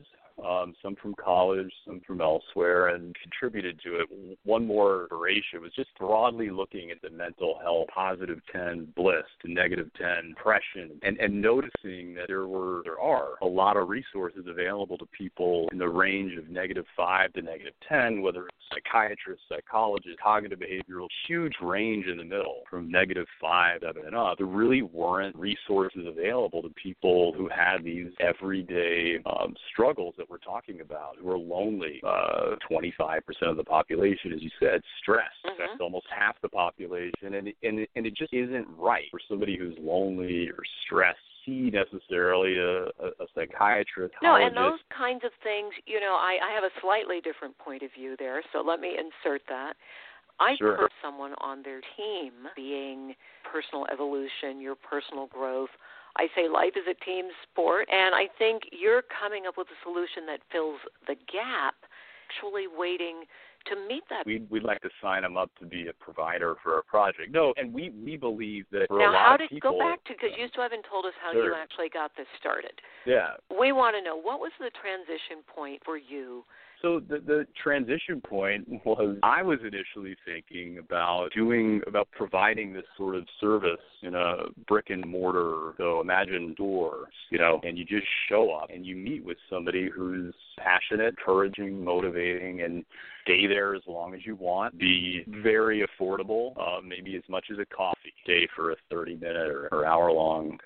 um, 0.46 0.74
some 0.82 0.96
from 0.96 1.16
college, 1.16 1.72
some 1.86 2.02
from 2.06 2.22
elsewhere, 2.22 2.90
and 2.90 3.16
contributed 3.22 3.80
to 3.84 4.00
it. 4.02 4.38
One 4.44 4.66
more 4.66 5.04
inspiration 5.04 5.62
was 5.62 5.72
just 5.76 5.90
broadly 5.98 6.50
looking 6.50 6.92
at 6.92 7.02
the 7.02 7.10
mental 7.10 7.60
health 7.62 7.88
positive 7.94 8.40
10 8.52 8.94
bliss 8.96 9.24
to 9.42 9.52
negative 9.52 9.90
10 9.98 10.30
depression 10.30 11.00
and, 11.04 11.18
and 11.20 11.42
noticing 11.42 12.14
that 12.16 12.26
there 12.28 12.48
were 12.48 12.82
there 12.84 13.00
are 13.00 13.34
a 13.42 13.46
lot 13.46 13.78
of 13.78 13.90
resources 13.90 14.46
available 14.48 14.98
to 14.98 15.06
people 15.08 15.68
in 15.72 15.78
the 15.78 15.88
range 15.88 16.38
of 16.38 16.50
negative 16.50 16.86
5 16.96 17.34
to 17.34 17.42
negative 17.42 17.74
10, 17.88 18.22
whether 18.22 18.46
it's 18.46 18.56
psychiatrists, 18.74 19.44
psychologists, 19.50 20.20
cognitive 20.22 20.60
behavioral, 20.60 21.08
huge 21.28 21.54
range 21.62 22.06
in 22.06 22.18
the 22.18 22.24
middle 22.24 22.64
from 22.70 22.90
negative 22.90 23.28
5 23.42 23.82
and 24.06 24.16
up. 24.16 24.38
There 24.38 24.48
really 24.48 24.82
weren't 24.82 25.36
resources 25.36 26.06
available 26.08 26.62
to 26.62 26.70
people 26.70 27.34
who 27.36 27.50
had 27.50 27.84
these 27.84 28.12
everyday 28.20 29.18
um, 29.26 29.56
struggles 29.72 30.14
that 30.18 30.29
we're 30.30 30.38
talking 30.38 30.82
about, 30.82 31.16
who 31.22 31.30
are 31.30 31.38
lonely. 31.38 32.02
Uh, 32.06 32.56
25% 32.70 33.20
of 33.44 33.58
the 33.58 33.64
population, 33.64 34.34
as 34.34 34.42
you 34.42 34.50
said, 34.60 34.82
stressed. 35.02 35.30
Mm-hmm. 35.46 35.60
That's 35.60 35.82
almost 35.82 36.06
half 36.16 36.36
the 36.42 36.50
population, 36.50 37.34
and 37.36 37.50
and 37.64 37.88
and 37.96 38.06
it 38.06 38.16
just 38.16 38.34
isn't 38.34 38.68
right 38.78 39.06
for 39.12 39.20
somebody 39.28 39.58
who's 39.58 39.76
lonely 39.80 40.48
or 40.50 40.64
stressed 40.86 41.20
see 41.46 41.72
necessarily 41.72 42.58
a, 42.58 42.86
a, 42.86 43.28
psychiatrist. 43.34 44.14
No, 44.22 44.36
and 44.36 44.56
those 44.56 44.80
kinds 44.96 45.24
of 45.24 45.32
things, 45.44 45.74
you 45.86 46.00
know, 46.00 46.18
I, 46.20 46.38
I 46.44 46.54
have 46.54 46.64
a 46.64 46.74
slightly 46.82 47.22
different 47.22 47.58
point 47.58 47.82
of 47.82 47.92
view 47.98 48.16
there, 48.20 48.42
so 48.52 48.62
let 48.62 48.80
me 48.80 48.96
insert 48.98 49.42
that. 49.48 49.74
I 50.40 50.56
sure. 50.58 50.78
put 50.78 50.92
someone 51.04 51.34
on 51.40 51.64
their 51.64 51.82
team 51.98 52.32
being 52.56 53.14
personal 53.52 53.86
evolution, 53.92 54.62
your 54.62 54.76
personal 54.76 55.28
growth. 55.28 55.70
I 56.20 56.28
say 56.36 56.50
life 56.52 56.76
is 56.76 56.84
a 56.84 56.98
team 57.06 57.26
sport, 57.48 57.88
and 57.92 58.14
I 58.14 58.28
think 58.38 58.64
you're 58.76 59.04
coming 59.08 59.44
up 59.48 59.56
with 59.58 59.68
a 59.72 59.80
solution 59.88 60.28
that 60.28 60.42
fills 60.52 60.80
the 61.08 61.16
gap, 61.32 61.76
actually 62.28 62.68
waiting 62.68 63.24
to 63.72 63.76
meet 63.88 64.04
that. 64.10 64.26
We'd, 64.26 64.50
we'd 64.50 64.64
like 64.64 64.82
to 64.82 64.90
sign 65.02 65.22
them 65.24 65.38
up 65.38 65.50
to 65.60 65.66
be 65.66 65.88
a 65.88 65.94
provider 65.94 66.56
for 66.64 66.80
a 66.80 66.84
project. 66.84 67.32
No, 67.32 67.54
and 67.58 67.74
we, 67.74 67.92
we 68.04 68.18
believe 68.18 68.66
that 68.72 68.88
for 68.88 69.00
now, 69.00 69.12
a 69.12 69.14
lot 69.14 69.26
how 69.28 69.34
of 69.36 69.40
did 69.40 69.50
people, 69.50 69.72
go 69.74 69.80
back 69.80 70.04
to 70.06 70.14
because 70.14 70.32
you 70.38 70.48
still 70.52 70.64
haven't 70.64 70.86
told 70.90 71.06
us 71.06 71.14
how 71.24 71.32
Sure. 71.32 71.46
you 71.46 71.54
actually 71.56 71.90
got 71.90 72.12
this 72.18 72.28
started. 72.40 72.76
yeah. 73.06 73.40
We 73.50 73.72
want 73.72 73.96
to 73.96 74.02
know 74.02 74.16
what 74.20 74.40
was 74.40 74.52
the 74.60 74.72
transition 74.80 75.44
point 75.48 75.82
for 75.86 75.98
you 75.98 76.44
So 76.82 77.02
the 77.02 77.20
the 77.20 77.46
transition 77.62 78.22
point 78.22 78.68
was 78.86 79.18
I 79.22 79.42
was 79.42 79.60
initially 79.62 80.16
thinking 80.26 80.78
about 80.78 81.30
doing 81.36 81.82
about 81.88 82.08
providing 82.12 82.72
this 82.74 82.86
sort 82.98 83.16
of 83.16 83.26
service 83.42 83.82
in 84.02 84.16
a 84.16 84.46
brick 84.68 84.90
and 84.90 85.06
mortar. 85.06 85.74
So 85.78 86.00
imagine 86.00 86.56
doors, 86.58 87.14
you 87.32 87.38
know, 87.38 87.60
and 87.64 87.78
you 87.78 87.84
just 87.84 88.08
show 88.30 88.52
up 88.54 88.70
and 88.74 88.86
you 88.86 88.96
meet 88.96 89.26
with 89.26 89.38
somebody 89.50 89.90
who's 89.94 90.34
passionate, 90.58 91.16
encouraging, 91.20 91.84
motivating, 91.84 92.62
and 92.62 92.86
stay 93.24 93.46
there 93.46 93.76
as 93.76 93.82
long 93.86 94.14
as 94.14 94.22
you 94.26 94.36
want. 94.36 94.78
Be 94.78 95.26
very 95.28 95.86
affordable, 95.86 96.54
uh, 96.58 96.82
maybe 96.82 97.16
as 97.18 97.24
much 97.28 97.46
as 97.52 97.60
a 97.60 97.66
coffee. 97.66 98.14
Stay 98.24 98.48
for 98.56 98.72
a 98.72 98.76
30 98.90 99.16
minute 99.16 99.50
or, 99.50 99.68
or 99.72 99.86
hour 99.86 100.12
long 100.12 100.58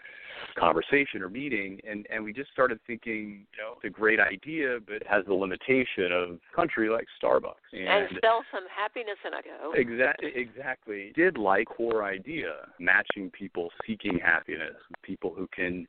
conversation 0.58 1.22
or 1.22 1.30
meeting 1.30 1.80
and 1.90 2.06
and 2.10 2.24
we 2.24 2.34
just 2.34 2.52
started 2.52 2.80
thinking 2.86 3.46
you 3.52 3.62
know 3.62 3.74
it's 3.76 3.86
a 3.86 3.90
great 3.90 4.20
idea 4.20 4.80
but 4.86 4.96
it 4.96 5.08
has 5.08 5.26
the 5.26 5.34
limitation 5.34 6.12
of 6.12 6.30
a 6.32 6.56
country 6.56 6.90
like 6.90 7.06
starbucks 7.22 7.54
and, 7.72 7.88
and 7.88 8.20
sell 8.22 8.44
some 8.52 8.64
happiness 8.76 9.18
and 9.26 9.34
a 9.36 9.42
go. 9.42 9.74
Exactly. 9.74 10.32
Exactly. 10.36 11.12
Did 11.16 11.38
like 11.38 11.68
core 11.68 12.04
idea, 12.04 12.54
matching 12.80 13.30
people 13.32 13.70
seeking 13.86 14.20
happiness 14.20 14.76
people 15.02 15.34
who 15.36 15.48
can 15.56 15.88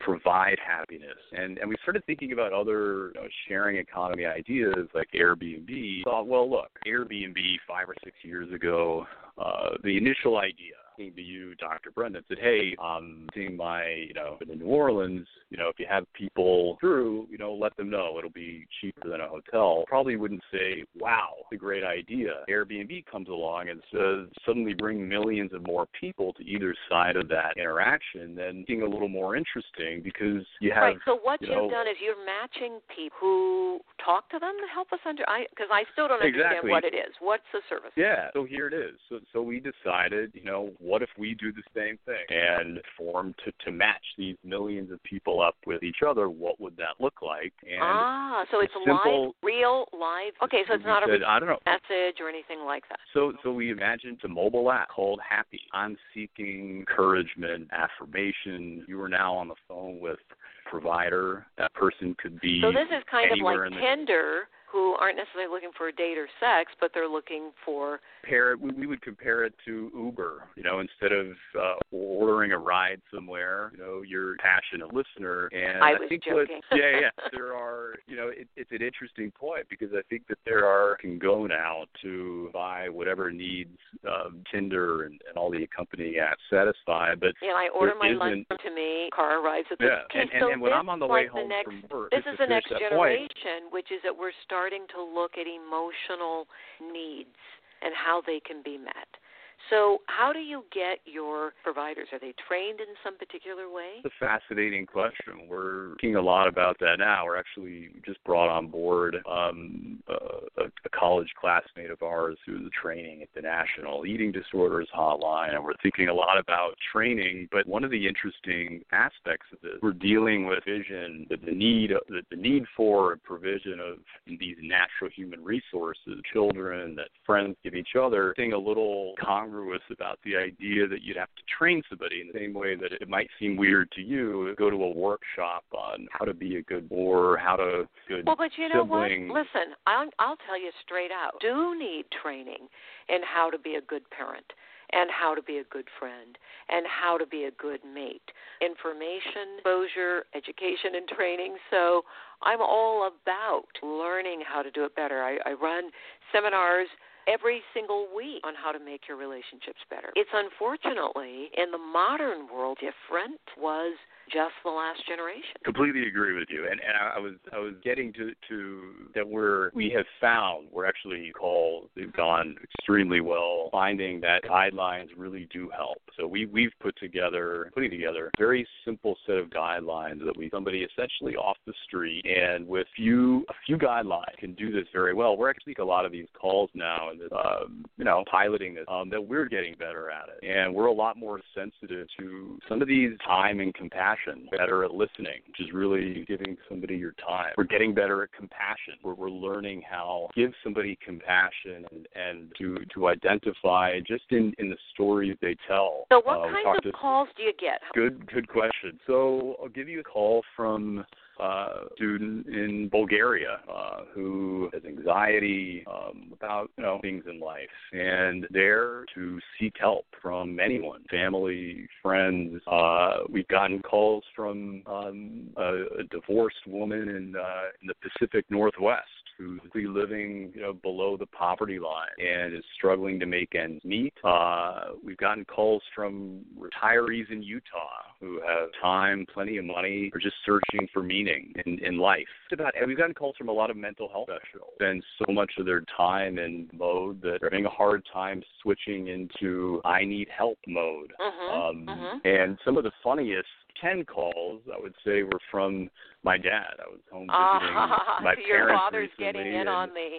provide 0.00 0.58
happiness. 0.66 1.18
And 1.32 1.58
and 1.58 1.68
we 1.68 1.76
started 1.82 2.04
thinking 2.06 2.32
about 2.32 2.52
other 2.52 3.08
you 3.08 3.20
know, 3.20 3.28
sharing 3.48 3.76
economy 3.76 4.24
ideas 4.24 4.88
like 4.94 5.08
Airbnb. 5.14 6.04
Thought, 6.04 6.26
well, 6.26 6.50
look, 6.50 6.70
Airbnb 6.86 7.38
five 7.68 7.88
or 7.88 7.94
six 8.04 8.16
years 8.22 8.52
ago, 8.52 9.06
uh, 9.38 9.70
the 9.82 9.96
initial 9.96 10.38
idea 10.38 10.74
came 11.00 11.14
to 11.14 11.22
you, 11.22 11.54
Dr. 11.56 11.90
Brendan, 11.90 12.22
said, 12.28 12.38
hey, 12.40 12.76
I'm 12.82 13.26
seeing 13.34 13.56
my, 13.56 13.84
you 13.86 14.14
know, 14.14 14.36
in 14.40 14.58
New 14.58 14.66
Orleans, 14.66 15.26
you 15.48 15.56
know, 15.56 15.68
if 15.68 15.78
you 15.78 15.86
have 15.88 16.04
people 16.12 16.76
through, 16.80 17.26
you 17.30 17.38
know, 17.38 17.54
let 17.54 17.76
them 17.76 17.90
know 17.90 18.16
it'll 18.18 18.30
be 18.30 18.66
cheaper 18.80 19.08
than 19.08 19.20
a 19.20 19.28
hotel. 19.28 19.84
Probably 19.86 20.16
wouldn't 20.16 20.42
say, 20.52 20.84
wow, 20.98 21.30
a 21.52 21.56
great 21.56 21.84
idea. 21.84 22.44
Airbnb 22.48 23.06
comes 23.06 23.28
along 23.28 23.68
and 23.68 23.80
says, 23.92 24.28
suddenly 24.46 24.74
bring 24.74 25.08
millions 25.08 25.52
of 25.54 25.66
more 25.66 25.86
people 25.98 26.32
to 26.34 26.44
either 26.44 26.74
side 26.88 27.16
of 27.16 27.28
that 27.28 27.54
interaction, 27.56 28.34
then 28.34 28.64
being 28.66 28.82
a 28.82 28.88
little 28.88 29.08
more 29.08 29.36
interesting 29.36 30.02
because 30.02 30.44
you 30.60 30.70
have, 30.72 30.82
right. 30.82 30.96
So 31.04 31.18
what 31.22 31.40
you 31.40 31.48
you've 31.48 31.56
know, 31.56 31.70
done 31.70 31.88
is 31.88 31.96
you're 32.04 32.24
matching 32.24 32.78
people 32.94 33.16
who 33.20 33.80
talk 34.04 34.30
to 34.30 34.38
them 34.38 34.52
to 34.60 34.72
help 34.72 34.92
us 34.92 35.00
under. 35.06 35.28
I 35.28 35.44
because 35.50 35.68
I 35.70 35.84
still 35.92 36.08
don't 36.08 36.22
understand 36.22 36.64
Exactly. 36.64 36.70
what 36.70 36.84
it 36.84 36.94
is. 36.94 37.12
What's 37.20 37.44
the 37.52 37.60
service? 37.68 37.90
Yeah, 37.96 38.28
so 38.32 38.44
here 38.44 38.66
it 38.68 38.74
is. 38.74 38.96
So 39.08 39.18
so 39.32 39.42
we 39.42 39.60
decided, 39.60 40.30
you 40.34 40.44
know, 40.44 40.70
what 40.90 41.02
if 41.02 41.08
we 41.16 41.34
do 41.34 41.52
the 41.52 41.62
same 41.72 41.98
thing 42.04 42.16
and 42.28 42.80
form 42.98 43.32
to 43.44 43.52
to 43.64 43.70
match 43.70 44.04
these 44.18 44.36
millions 44.42 44.90
of 44.90 45.00
people 45.04 45.40
up 45.40 45.54
with 45.64 45.84
each 45.84 45.98
other? 46.06 46.28
What 46.28 46.60
would 46.60 46.76
that 46.78 46.98
look 46.98 47.22
like? 47.22 47.52
And 47.62 47.80
ah, 47.80 48.44
so 48.50 48.58
it's 48.58 48.72
simple- 48.84 49.26
live, 49.26 49.34
real, 49.44 49.86
live. 49.92 50.32
Okay, 50.42 50.62
so 50.66 50.74
it's 50.74 50.84
not 50.84 51.04
a 51.04 51.12
said, 51.12 51.22
I 51.22 51.38
don't 51.38 51.48
know. 51.48 51.58
message 51.64 52.16
or 52.20 52.28
anything 52.28 52.64
like 52.66 52.82
that. 52.88 52.98
So, 53.14 53.32
so 53.44 53.52
we 53.52 53.70
imagined 53.70 54.18
a 54.24 54.28
mobile 54.28 54.72
app 54.72 54.88
called 54.88 55.20
Happy. 55.26 55.60
I'm 55.72 55.96
seeking 56.12 56.78
encouragement, 56.80 57.70
affirmation. 57.70 58.84
You 58.88 59.00
are 59.00 59.08
now 59.08 59.34
on 59.36 59.46
the 59.46 59.54
phone 59.68 60.00
with 60.00 60.18
provider. 60.66 61.46
That 61.56 61.72
person 61.74 62.16
could 62.20 62.40
be 62.40 62.60
So 62.60 62.72
this 62.72 62.88
is 62.90 63.04
kind 63.08 63.30
of 63.30 63.38
like 63.44 63.58
in 63.66 63.74
the 63.74 63.80
Tinder, 63.80 64.48
who 64.70 64.94
aren't 65.00 65.16
necessarily 65.16 65.50
looking 65.52 65.70
for 65.76 65.88
a 65.88 65.92
date 65.92 66.18
or 66.18 66.28
sex, 66.38 66.72
but 66.80 66.90
they're 66.94 67.08
looking 67.08 67.50
for. 67.64 68.00
compare 68.22 68.52
it. 68.52 68.60
We, 68.60 68.86
would 68.86 69.02
compare 69.02 69.44
it 69.44 69.54
to 69.66 69.90
Uber. 69.94 70.48
You 70.56 70.62
know, 70.62 70.80
instead 70.80 71.12
of 71.12 71.32
uh, 71.58 71.74
ordering 71.90 72.52
a 72.52 72.58
ride 72.58 73.00
somewhere, 73.12 73.70
you 73.74 73.82
know, 73.82 74.02
you're 74.02 74.34
a 74.34 74.38
passionate 74.38 74.92
listener. 74.94 75.48
And 75.52 75.82
I 75.82 75.92
was 75.92 76.08
think 76.08 76.24
joking. 76.24 76.60
What, 76.68 76.78
yeah, 76.78 77.00
yeah. 77.00 77.28
There 77.32 77.54
are, 77.54 77.94
you 78.06 78.16
know, 78.16 78.28
it, 78.28 78.48
it's 78.56 78.70
an 78.70 78.82
interesting 78.82 79.30
point 79.30 79.66
because 79.68 79.90
I 79.92 80.02
think 80.08 80.26
that 80.28 80.38
there 80.44 80.66
are 80.66 80.96
can 81.00 81.18
go 81.18 81.46
now 81.46 81.84
to 82.02 82.50
buy 82.52 82.88
whatever 82.88 83.30
needs 83.30 83.76
um, 84.06 84.42
Tinder 84.52 85.04
and, 85.04 85.20
and 85.28 85.36
all 85.36 85.50
the 85.50 85.62
accompanying 85.62 86.14
apps 86.14 86.42
satisfy, 86.50 87.14
but 87.14 87.32
know, 87.48 87.56
I 87.56 87.68
order 87.74 87.94
my 87.98 88.10
lunch 88.10 88.46
to 88.48 88.70
me, 88.70 89.08
car 89.14 89.42
arrives 89.42 89.66
at 89.70 89.78
the. 89.78 89.86
yeah, 89.86 90.20
and, 90.20 90.30
and, 90.30 90.40
so 90.40 90.52
and 90.52 90.60
when 90.60 90.72
I'm 90.72 90.88
on 90.88 90.98
the 90.98 91.06
way 91.06 91.26
home 91.26 91.48
the 91.48 91.54
next, 91.54 91.64
from 91.64 91.82
work, 91.90 92.10
This 92.10 92.24
is 92.30 92.38
the 92.38 92.46
next 92.46 92.70
that 92.70 92.80
point, 92.92 93.32
generation, 93.34 93.70
which 93.70 93.90
is 93.90 94.00
that 94.04 94.14
we're 94.14 94.34
starting 94.44 94.59
to 94.68 95.02
look 95.02 95.32
at 95.38 95.46
emotional 95.46 96.46
needs 96.92 97.38
and 97.82 97.94
how 97.94 98.20
they 98.26 98.40
can 98.40 98.62
be 98.62 98.76
met. 98.76 99.19
So, 99.68 99.98
how 100.06 100.32
do 100.32 100.40
you 100.40 100.64
get 100.72 100.98
your 101.04 101.52
providers? 101.62 102.08
Are 102.12 102.18
they 102.18 102.34
trained 102.48 102.80
in 102.80 102.86
some 103.04 103.16
particular 103.16 103.70
way? 103.70 104.02
It's 104.04 104.14
a 104.20 104.24
fascinating 104.24 104.86
question. 104.86 105.48
We're 105.48 105.90
thinking 106.00 106.16
a 106.16 106.22
lot 106.22 106.48
about 106.48 106.78
that 106.80 106.96
now. 106.98 107.24
We're 107.26 107.36
actually 107.36 107.90
just 108.04 108.22
brought 108.24 108.48
on 108.48 108.68
board 108.68 109.16
um, 109.30 110.02
a, 110.08 110.64
a 110.64 110.88
college 110.92 111.28
classmate 111.40 111.90
of 111.90 112.02
ours 112.02 112.36
who's 112.46 112.70
training 112.80 113.22
at 113.22 113.28
the 113.34 113.42
National 113.42 114.06
Eating 114.06 114.32
Disorders 114.32 114.88
Hotline, 114.96 115.54
and 115.54 115.62
we're 115.62 115.74
thinking 115.82 116.08
a 116.08 116.14
lot 116.14 116.38
about 116.38 116.74
training. 116.92 117.48
But 117.52 117.66
one 117.66 117.84
of 117.84 117.90
the 117.90 118.06
interesting 118.06 118.82
aspects 118.92 119.46
of 119.52 119.60
this, 119.62 119.78
we're 119.82 119.92
dealing 119.92 120.46
with 120.46 120.64
vision, 120.64 121.26
the, 121.28 121.36
the 121.36 121.52
need, 121.52 121.90
the, 122.08 122.22
the 122.30 122.36
need 122.36 122.64
for 122.76 123.12
and 123.12 123.22
provision 123.22 123.78
of 123.80 123.98
these 124.26 124.56
natural 124.62 125.10
human 125.14 125.42
resources, 125.42 126.20
children 126.32 126.94
that 126.96 127.08
friends 127.24 127.56
give 127.62 127.74
each 127.74 127.96
other, 128.00 128.34
being 128.36 128.52
a 128.52 128.58
little 128.58 129.14
congruous 129.50 129.82
about 129.90 130.18
the 130.24 130.36
idea 130.36 130.86
that 130.86 131.02
you'd 131.02 131.16
have 131.16 131.28
to 131.36 131.42
train 131.58 131.82
somebody 131.88 132.20
in 132.20 132.28
the 132.28 132.38
same 132.38 132.54
way 132.54 132.76
that 132.76 132.92
it 132.92 133.08
might 133.08 133.28
seem 133.38 133.56
weird 133.56 133.90
to 133.92 134.00
you 134.00 134.54
go 134.58 134.70
to 134.70 134.76
a 134.76 134.90
workshop 134.90 135.64
on 135.72 136.06
how 136.12 136.24
to 136.24 136.34
be 136.34 136.56
a 136.56 136.62
good 136.62 136.86
or 136.90 137.36
how 137.36 137.56
to 137.56 137.88
good 138.08 138.26
Well, 138.26 138.36
but 138.36 138.50
you 138.56 138.68
know 138.68 138.84
sibling. 138.84 139.28
what? 139.28 139.38
Listen, 139.40 139.74
I'll 139.86 140.08
I'll 140.18 140.36
tell 140.46 140.60
you 140.60 140.70
straight 140.84 141.10
out. 141.10 141.34
Do 141.40 141.76
need 141.78 142.04
training 142.22 142.68
in 143.08 143.20
how 143.22 143.50
to 143.50 143.58
be 143.58 143.74
a 143.74 143.80
good 143.80 144.08
parent 144.10 144.46
and 144.92 145.08
how 145.10 145.34
to 145.34 145.42
be 145.42 145.58
a 145.58 145.64
good 145.64 145.86
friend 145.98 146.36
and 146.68 146.84
how 146.86 147.16
to 147.16 147.26
be 147.26 147.44
a 147.44 147.50
good 147.52 147.80
mate. 147.84 148.22
Information, 148.60 149.58
exposure, 149.58 150.24
education 150.34 150.96
and 150.96 151.08
training. 151.08 151.56
So 151.70 152.02
I'm 152.42 152.60
all 152.60 153.08
about 153.08 153.70
learning 153.82 154.42
how 154.46 154.62
to 154.62 154.70
do 154.70 154.84
it 154.84 154.94
better. 154.96 155.22
I, 155.22 155.38
I 155.48 155.52
run 155.52 155.90
seminars 156.32 156.88
every 157.30 157.62
single 157.72 158.08
week 158.14 158.42
on 158.44 158.54
how 158.54 158.72
to 158.72 158.78
make 158.78 159.02
your 159.08 159.16
relationships 159.16 159.80
better. 159.88 160.10
It's 160.16 160.30
unfortunately 160.34 161.50
in 161.56 161.70
the 161.70 161.78
modern 161.78 162.48
world 162.52 162.78
different 162.80 163.40
was 163.56 163.94
just 164.32 164.54
the 164.64 164.70
last 164.70 165.06
generation. 165.06 165.54
Completely 165.64 166.06
agree 166.06 166.38
with 166.38 166.48
you. 166.50 166.66
And 166.70 166.80
and 166.80 166.96
I 166.96 167.18
was 167.18 167.34
I 167.52 167.58
was 167.58 167.74
getting 167.82 168.12
to 168.14 168.32
to 168.48 168.80
that 169.14 169.28
we're 169.28 169.70
we 169.74 169.90
have 169.96 170.06
found 170.20 170.68
we're 170.72 170.86
actually 170.86 171.32
called 171.38 171.88
they've 171.96 172.12
gone 172.12 172.56
extremely 172.62 173.20
well 173.20 173.68
finding 173.72 174.20
that 174.20 174.44
guidelines 174.44 175.08
really 175.16 175.48
do 175.52 175.70
help. 175.74 175.98
So 176.18 176.26
we 176.26 176.46
we've 176.46 176.72
put 176.80 176.96
together 176.98 177.70
putting 177.74 177.90
together 177.90 178.26
a 178.26 178.30
very 178.38 178.66
simple 178.84 179.16
set 179.26 179.36
of 179.36 179.50
guidelines 179.50 180.24
that 180.24 180.36
we 180.36 180.50
somebody 180.50 180.86
essentially 180.92 181.36
off 181.36 181.56
the 181.66 181.74
street 181.84 182.24
and 182.24 182.66
with 182.66 182.86
few 182.96 183.44
a 183.48 183.54
few 183.66 183.76
guidelines 183.76 184.36
can 184.38 184.54
do 184.54 184.70
this 184.72 184.86
very 184.92 185.14
well. 185.14 185.36
We're 185.36 185.50
actually 185.50 185.74
a 185.78 185.84
lot 185.84 186.04
of 186.04 186.12
these 186.12 186.26
calls 186.38 186.70
now 186.74 187.10
and 187.10 187.20
um, 187.32 187.84
you 187.96 188.04
know 188.04 188.24
piloting 188.30 188.74
this 188.74 188.84
um, 188.88 189.08
that 189.10 189.20
we're 189.20 189.46
getting 189.46 189.74
better 189.78 190.10
at 190.10 190.28
it 190.28 190.46
and 190.46 190.74
we're 190.74 190.86
a 190.86 190.92
lot 190.92 191.16
more 191.16 191.40
sensitive 191.54 192.06
to 192.18 192.58
some 192.68 192.82
of 192.82 192.88
these 192.88 193.12
time 193.26 193.60
and 193.60 193.74
compassion, 193.74 194.19
better 194.50 194.84
at 194.84 194.92
listening, 194.92 195.40
which 195.46 195.60
is 195.60 195.72
really 195.72 196.24
giving 196.26 196.56
somebody 196.68 196.96
your 196.96 197.14
time. 197.26 197.52
We're 197.56 197.64
getting 197.64 197.94
better 197.94 198.22
at 198.22 198.32
compassion, 198.32 198.94
where 199.02 199.14
we're 199.14 199.30
learning 199.30 199.82
how 199.88 200.28
to 200.34 200.40
give 200.40 200.52
somebody 200.62 200.98
compassion 201.04 201.86
and, 201.90 202.08
and 202.14 202.52
to 202.58 202.78
to 202.94 203.08
identify 203.08 203.98
just 204.06 204.24
in 204.30 204.52
in 204.58 204.70
the 204.70 204.76
stories 204.92 205.36
they 205.40 205.56
tell. 205.68 206.06
So, 206.10 206.20
what 206.24 206.40
uh, 206.40 206.52
kinds 206.52 206.86
of 206.86 206.92
calls 206.92 207.28
do 207.36 207.42
you 207.42 207.52
get? 207.58 207.80
Good, 207.94 208.30
good 208.30 208.48
question. 208.48 208.98
So, 209.06 209.56
I'll 209.62 209.68
give 209.68 209.88
you 209.88 210.00
a 210.00 210.04
call 210.04 210.42
from 210.56 211.04
uh, 211.40 211.84
student 211.96 212.46
in 212.46 212.88
Bulgaria 212.90 213.60
uh, 213.72 214.00
who 214.14 214.68
has 214.72 214.82
anxiety 214.84 215.84
um, 215.90 216.32
about 216.32 216.70
you 216.76 216.82
know 216.82 216.98
things 217.02 217.24
in 217.28 217.40
life, 217.40 217.68
and 217.92 218.46
there 218.50 219.04
to 219.14 219.38
seek 219.58 219.74
help 219.78 220.06
from 220.20 220.60
anyone, 220.60 221.02
family, 221.10 221.88
friends. 222.02 222.60
Uh, 222.66 223.18
we've 223.28 223.48
gotten 223.48 223.80
calls 223.80 224.24
from 224.34 224.82
um, 224.86 225.48
a, 225.56 225.84
a 226.00 226.02
divorced 226.10 226.66
woman 226.66 227.08
in 227.08 227.34
uh, 227.36 227.68
in 227.80 227.88
the 227.88 227.94
Pacific 228.02 228.44
Northwest 228.50 229.06
who's 229.40 229.60
living 229.74 230.52
you 230.54 230.60
know 230.60 230.72
below 230.72 231.16
the 231.16 231.26
poverty 231.26 231.78
line 231.78 232.08
and 232.18 232.54
is 232.54 232.64
struggling 232.74 233.18
to 233.20 233.26
make 233.26 233.54
ends 233.54 233.84
meet. 233.84 234.12
Uh, 234.24 234.90
we've 235.02 235.16
gotten 235.16 235.44
calls 235.44 235.82
from 235.94 236.40
retirees 236.58 237.30
in 237.30 237.42
Utah 237.42 238.04
who 238.20 238.40
have 238.46 238.68
time, 238.82 239.24
plenty 239.32 239.56
of 239.56 239.64
money, 239.64 240.10
are 240.14 240.20
just 240.20 240.36
searching 240.44 240.86
for 240.92 241.02
meaning 241.02 241.52
in, 241.64 241.78
in 241.78 241.98
life. 241.98 242.26
It's 242.50 242.60
about 242.60 242.74
we've 242.86 242.96
gotten 242.96 243.14
calls 243.14 243.34
from 243.36 243.48
a 243.48 243.52
lot 243.52 243.70
of 243.70 243.76
mental 243.76 244.08
health 244.08 244.26
professionals. 244.26 244.72
Spend 244.76 245.02
so 245.18 245.32
much 245.32 245.52
of 245.58 245.66
their 245.66 245.82
time 245.96 246.38
in 246.38 246.68
mode 246.72 247.20
that 247.22 247.38
they're 247.40 247.50
having 247.50 247.66
a 247.66 247.70
hard 247.70 248.02
time 248.12 248.42
switching 248.62 249.08
into 249.08 249.80
I 249.84 250.04
need 250.04 250.28
help 250.36 250.58
mode. 250.66 251.12
Mm-hmm. 251.20 251.60
Um, 251.60 251.86
mm-hmm. 251.86 252.28
And 252.28 252.58
some 252.64 252.76
of 252.76 252.84
the 252.84 252.92
funniest 253.02 253.48
10 253.80 254.04
calls, 254.04 254.60
I 254.74 254.80
would 254.80 254.94
say, 255.04 255.22
were 255.22 255.40
from 255.50 255.88
my 256.22 256.36
dad. 256.36 256.74
I 256.78 256.88
was 256.90 257.00
home 257.10 257.22
visiting 257.26 257.30
Ah, 257.30 258.18
my 258.22 258.34
so 258.34 258.40
your 258.46 258.56
parents 258.66 258.82
father's 258.82 259.10
recently, 259.18 259.24
getting 259.42 259.54
in 259.54 259.60
and, 259.60 259.68
on 259.68 259.88
the 259.94 260.18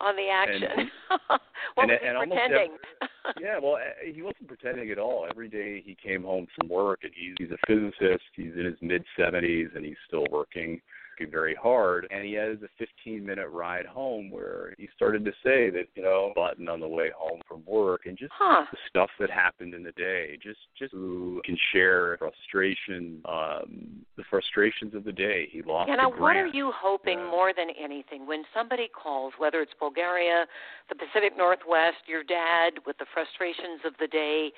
on 0.00 0.16
the 0.16 0.28
action. 0.28 0.62
and- 1.10 1.40
what 1.74 1.90
and, 1.90 1.90
was 1.90 1.98
he 2.02 2.08
almost 2.08 2.30
pretending? 2.30 2.72
every- 3.02 3.42
yeah, 3.44 3.58
well, 3.62 3.74
uh, 3.76 4.12
he 4.14 4.22
wasn't 4.22 4.48
pretending 4.48 4.90
at 4.90 4.98
all. 4.98 5.26
Every 5.28 5.48
day 5.48 5.82
he 5.84 5.94
came 6.02 6.22
home 6.22 6.46
from 6.58 6.68
work, 6.68 7.00
and 7.02 7.12
he's 7.14 7.34
he's 7.38 7.50
a 7.50 7.58
physicist. 7.66 8.24
He's 8.34 8.52
in 8.56 8.64
his 8.64 8.76
mid 8.80 9.04
70s, 9.18 9.74
and 9.76 9.84
he's 9.84 9.96
still 10.06 10.24
working 10.30 10.80
working 11.20 11.30
very 11.30 11.54
hard. 11.54 12.06
And 12.10 12.24
he 12.24 12.32
has 12.34 12.58
a 12.62 12.68
15 12.78 13.24
minute 13.24 13.48
ride 13.48 13.86
home 13.86 14.30
where 14.30 14.74
he 14.78 14.88
started 14.94 15.24
to 15.24 15.32
say 15.44 15.70
that 15.70 15.84
you 15.94 16.02
know 16.02 16.32
button 16.34 16.68
on 16.68 16.80
the 16.80 16.88
way 16.88 17.10
home 17.16 17.40
from 17.46 17.62
work, 17.66 18.02
and 18.06 18.16
just 18.16 18.32
huh. 18.36 18.64
the 18.70 18.78
stuff 18.88 19.10
that 19.18 19.30
happened 19.30 19.74
in 19.74 19.82
the 19.82 19.92
day. 19.92 20.38
Just 20.42 20.60
just 20.78 20.92
who 20.92 21.40
can 21.44 21.56
share 21.72 22.16
frustration, 22.18 23.20
um, 23.26 24.04
the 24.16 24.24
frustrations 24.30 24.94
of 24.94 25.04
the 25.04 25.12
day. 25.12 25.48
He 25.50 25.62
lost 25.62 25.88
Yeah, 25.88 25.96
now 25.96 26.10
what 26.10 26.36
are 26.36 26.46
you 26.46 26.72
hoping 26.74 27.18
Uh, 27.20 27.30
more 27.30 27.52
than 27.52 27.70
anything 27.70 28.26
when 28.26 28.44
somebody 28.54 28.88
calls, 28.88 29.32
whether 29.38 29.60
it's 29.60 29.74
Bulgaria, 29.78 30.46
the 30.88 30.94
Pacific 30.94 31.36
Northwest, 31.36 31.98
your 32.06 32.22
dad 32.22 32.74
with 32.86 32.96
the 32.98 33.06
frustrations 33.12 33.80
of 33.84 33.96
the 33.98 34.08
day? 34.08 34.52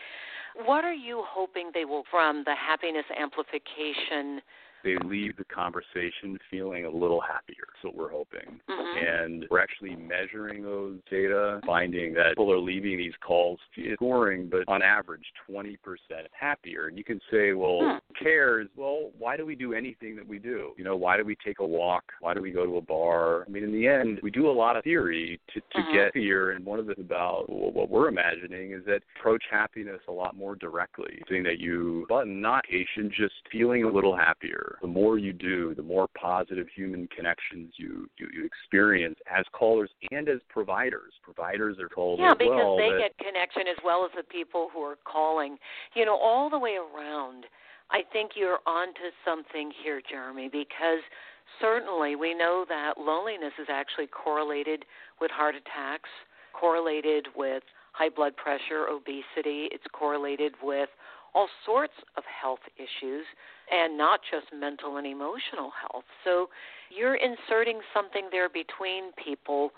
What 0.66 0.84
are 0.84 0.92
you 0.92 1.24
hoping 1.26 1.70
they 1.72 1.86
will 1.86 2.04
from 2.10 2.44
the 2.44 2.54
happiness 2.54 3.06
amplification? 3.18 4.42
They 4.84 4.96
leave 5.04 5.36
the 5.36 5.44
conversation 5.44 6.38
feeling 6.50 6.84
a 6.84 6.90
little 6.90 7.20
happier. 7.20 7.64
That's 7.72 7.84
what 7.84 7.94
we're 7.94 8.10
hoping. 8.10 8.60
Mhm. 8.68 9.26
And 9.26 9.46
we're 9.50 9.60
actually 9.60 9.96
measuring 9.96 10.62
those 10.62 10.98
data, 11.10 11.60
finding 11.66 12.14
that 12.14 12.30
people 12.30 12.52
are 12.52 12.58
leaving 12.58 12.98
these 12.98 13.16
calls 13.20 13.60
scoring, 13.94 14.48
but 14.48 14.64
on 14.68 14.82
average, 14.82 15.32
20% 15.46 16.28
happier. 16.32 16.86
And 16.88 16.98
you 16.98 17.04
can 17.04 17.20
say, 17.30 17.52
well, 17.52 17.80
Hmm. 17.80 17.98
who 18.08 18.14
cares? 18.14 18.68
Well, 18.76 19.10
why 19.18 19.36
do 19.36 19.46
we 19.46 19.54
do 19.54 19.72
anything 19.74 20.16
that 20.16 20.26
we 20.26 20.38
do? 20.38 20.74
You 20.76 20.84
know, 20.84 20.96
why 20.96 21.16
do 21.16 21.24
we 21.24 21.36
take 21.36 21.60
a 21.60 21.66
walk? 21.66 22.12
Why 22.20 22.34
do 22.34 22.40
we 22.40 22.50
go 22.50 22.64
to 22.64 22.76
a 22.76 22.80
bar? 22.80 23.44
I 23.46 23.50
mean, 23.50 23.64
in 23.64 23.72
the 23.72 23.86
end, 23.86 24.20
we 24.22 24.30
do 24.30 24.48
a 24.48 24.52
lot 24.52 24.76
of 24.76 24.84
theory 24.84 25.40
to, 25.48 25.60
to 25.60 25.78
Mhm. 25.78 25.92
get 25.92 26.16
here. 26.16 26.50
And 26.50 26.64
one 26.64 26.78
of 26.78 26.90
it 26.90 26.98
about 26.98 27.48
what 27.48 27.88
we're 27.88 28.08
imagining 28.08 28.72
is 28.72 28.84
that 28.84 29.02
approach 29.16 29.44
happiness 29.50 30.00
a 30.08 30.12
lot 30.12 30.36
more 30.36 30.54
directly. 30.56 31.22
Saying 31.28 31.42
that 31.44 31.58
you 31.58 32.06
button 32.08 32.40
not 32.40 32.64
patient, 32.64 33.12
just 33.12 33.34
feeling 33.50 33.84
a 33.84 33.88
little 33.88 34.14
happier. 34.16 34.71
The 34.80 34.88
more 34.88 35.18
you 35.18 35.32
do, 35.32 35.74
the 35.74 35.82
more 35.82 36.08
positive 36.08 36.66
human 36.74 37.08
connections 37.08 37.74
you, 37.76 38.08
you, 38.18 38.28
you 38.32 38.44
experience 38.44 39.18
as 39.30 39.44
callers 39.52 39.90
and 40.10 40.28
as 40.28 40.40
providers. 40.48 41.12
Providers 41.22 41.78
are 41.78 41.88
called 41.88 42.20
as 42.20 42.34
providers. 42.36 42.38
Yeah, 42.40 42.54
because 42.54 42.64
well. 42.64 42.76
they 42.76 42.90
that- 42.90 43.16
get 43.16 43.18
connection 43.18 43.68
as 43.68 43.76
well 43.84 44.04
as 44.04 44.10
the 44.16 44.24
people 44.24 44.68
who 44.72 44.80
are 44.80 44.98
calling. 45.04 45.58
You 45.94 46.04
know, 46.04 46.16
all 46.16 46.48
the 46.50 46.58
way 46.58 46.76
around. 46.76 47.44
I 47.90 48.02
think 48.10 48.32
you're 48.36 48.60
onto 48.66 49.12
something 49.22 49.70
here, 49.84 50.00
Jeremy, 50.08 50.48
because 50.50 51.00
certainly 51.60 52.16
we 52.16 52.32
know 52.34 52.64
that 52.68 52.94
loneliness 52.96 53.52
is 53.60 53.66
actually 53.70 54.06
correlated 54.06 54.86
with 55.20 55.30
heart 55.30 55.54
attacks, 55.54 56.08
correlated 56.58 57.28
with 57.36 57.62
high 57.92 58.08
blood 58.08 58.36
pressure, 58.36 58.86
obesity, 58.88 59.68
it's 59.70 59.84
correlated 59.92 60.54
with 60.62 60.88
all 61.34 61.48
sorts 61.64 61.94
of 62.16 62.24
health 62.24 62.60
issues 62.76 63.24
and 63.70 63.96
not 63.96 64.20
just 64.30 64.46
mental 64.52 64.96
and 64.96 65.06
emotional 65.06 65.72
health. 65.80 66.04
So 66.24 66.48
you're 66.90 67.16
inserting 67.16 67.80
something 67.94 68.28
there 68.30 68.48
between 68.48 69.12
people 69.22 69.70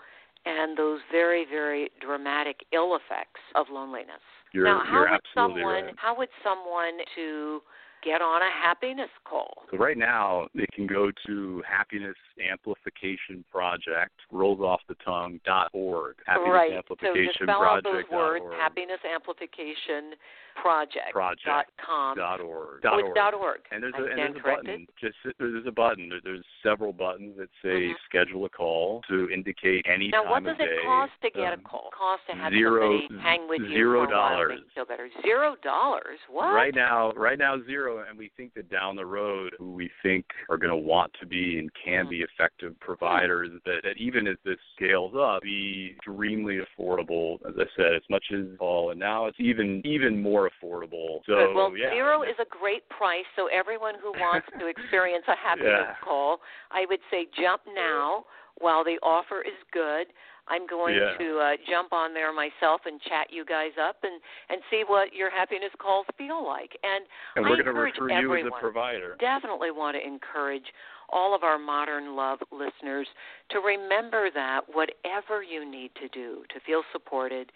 and 0.45 0.77
those 0.77 0.99
very, 1.11 1.45
very 1.49 1.89
dramatic 2.01 2.65
ill 2.73 2.95
effects 2.95 3.41
of 3.55 3.67
loneliness. 3.71 4.21
You're, 4.51 4.65
now, 4.65 4.81
how 4.85 4.91
you're 4.91 5.09
would 5.09 5.19
absolutely 5.25 5.61
someone 5.61 5.83
right. 5.85 5.93
how 5.97 6.17
would 6.17 6.29
someone 6.43 6.97
to 7.15 7.61
get 8.05 8.21
on 8.21 8.41
a 8.41 8.51
happiness 8.51 9.09
call? 9.25 9.63
So 9.71 9.77
right 9.77 9.97
now 9.97 10.47
they 10.53 10.67
can 10.73 10.85
go 10.87 11.11
to 11.25 11.63
Happiness 11.67 12.15
Amplification 12.39 13.43
Project, 13.51 14.13
rolls 14.31 14.59
off 14.61 14.81
the 14.87 14.95
tongue 15.03 15.39
dot 15.45 15.69
org. 15.73 16.15
Happiness 16.25 16.49
right. 16.53 16.69
So 16.71 16.77
Amplification 16.77 17.25
just 17.25 17.43
spell 17.43 17.63
out 17.63 17.83
Project 17.83 18.09
those 18.11 18.17
words, 18.17 18.45
happiness 18.57 18.99
amplification 19.13 20.13
project, 20.61 21.11
Project 21.11 21.45
dot 21.45 21.65
com. 21.85 22.15
dot 22.17 22.39
org. 22.39 22.81
Dot 22.81 23.01
org. 23.03 23.13
dot 23.15 23.33
org. 23.33 23.59
And 23.71 23.83
there's 23.83 23.93
I 23.97 24.01
a 24.01 24.05
and 24.05 24.17
there's 24.17 24.35
a 24.37 24.39
corrected. 24.39 24.65
button. 24.65 24.87
Just 25.01 25.15
there's 25.37 25.65
a 25.67 25.71
button. 25.71 26.11
There's 26.23 26.45
several 26.63 26.93
buttons 26.93 27.35
that 27.37 27.49
say 27.61 27.89
Mhm. 27.91 27.95
schedule 28.05 28.45
a 28.45 28.49
call 28.49 29.01
to 29.09 29.29
indicate 29.29 29.85
any 29.85 30.09
Now, 30.09 30.23
time 30.23 30.31
what 30.31 30.43
does 30.45 30.55
it 30.59 30.81
cost 30.83 31.11
to 31.23 31.29
get 31.31 31.51
Um, 31.53 31.59
a 31.59 31.63
call? 31.63 31.89
Cost 31.91 32.25
to 32.27 32.35
have 32.35 32.53
zero- 32.53 32.99
somebody 33.01 33.19
hang 33.21 33.47
with 33.49 33.61
you 33.63 33.67
zero 33.69 34.05
for 34.05 34.13
a 34.13 34.15
while 34.15 34.29
dollars. 34.29 34.49
make 34.51 34.59
you 34.59 34.69
feel 34.75 34.85
better. 34.85 35.09
Zero 35.23 35.55
dollars. 35.61 36.19
What? 36.29 36.53
Right 36.53 36.73
now, 36.73 37.11
right 37.13 37.37
now 37.37 37.59
zero, 37.63 37.94
and 37.97 38.17
we 38.17 38.31
think 38.37 38.53
that 38.55 38.69
down 38.69 38.95
the 38.95 39.05
road, 39.05 39.53
who 39.57 39.71
we 39.71 39.89
think 40.03 40.25
are 40.49 40.57
going 40.57 40.71
to 40.71 40.77
want 40.77 41.11
to 41.19 41.25
be 41.25 41.59
and 41.59 41.69
can 41.83 42.07
be 42.09 42.17
mm-hmm. 42.17 42.41
effective 42.41 42.79
providers, 42.79 43.49
that, 43.65 43.81
that 43.83 43.97
even 43.97 44.27
as 44.27 44.37
this 44.45 44.57
scales 44.75 45.13
up, 45.19 45.41
be 45.41 45.93
extremely 45.95 46.59
affordable. 46.59 47.35
As 47.47 47.55
I 47.57 47.65
said, 47.75 47.95
as 47.95 48.03
much 48.09 48.25
as 48.33 48.45
all, 48.59 48.91
and 48.91 48.99
now 48.99 49.25
it's 49.25 49.39
even 49.39 49.81
even 49.85 50.21
more 50.21 50.49
affordable. 50.49 51.19
So 51.25 51.35
Good. 51.35 51.53
Well, 51.55 51.77
yeah, 51.77 51.91
zero 51.91 52.23
is 52.23 52.35
a 52.39 52.45
great 52.49 52.87
price. 52.89 53.25
So 53.35 53.47
everyone 53.47 53.95
who 54.01 54.11
wants 54.11 54.47
to 54.59 54.67
experience 54.67 55.25
a 55.27 55.35
happiness 55.43 55.71
Yeah. 55.87 55.95
call, 56.03 56.39
I 56.71 56.85
would 56.89 57.01
say 57.11 57.27
jump 57.39 57.61
now 57.73 58.25
while 58.59 58.83
the 58.83 58.97
offer 59.03 59.41
is 59.41 59.57
good. 59.71 60.07
I'm 60.47 60.67
going 60.67 60.95
Yeah. 60.95 61.17
to 61.17 61.39
uh, 61.39 61.51
jump 61.67 61.91
on 61.93 62.13
there 62.13 62.31
myself 62.33 62.81
and 62.85 63.01
chat 63.01 63.27
you 63.31 63.45
guys 63.45 63.71
up 63.81 63.97
and 64.03 64.21
and 64.49 64.61
see 64.69 64.83
what 64.85 65.13
your 65.13 65.29
happiness 65.29 65.71
calls 65.79 66.05
feel 66.17 66.45
like. 66.45 66.77
And, 66.83 67.05
and 67.35 67.45
we're 67.45 67.55
going 67.57 67.65
to 67.65 67.69
encourage 67.71 67.93
recruit 67.95 68.11
you 68.21 68.33
as 68.35 68.39
everyone. 68.39 68.59
a 68.59 68.61
provider. 68.61 69.15
definitely 69.19 69.71
want 69.71 69.97
to 69.97 70.05
encourage 70.05 70.65
all 71.09 71.35
of 71.35 71.43
our 71.43 71.57
modern 71.59 72.15
love 72.15 72.39
listeners 72.51 73.07
to 73.49 73.59
remember 73.59 74.29
that 74.33 74.61
whatever 74.71 75.43
you 75.43 75.69
need 75.69 75.91
to 76.01 76.07
do 76.09 76.43
to 76.53 76.59
feel 76.65 76.81
supported 76.91 77.51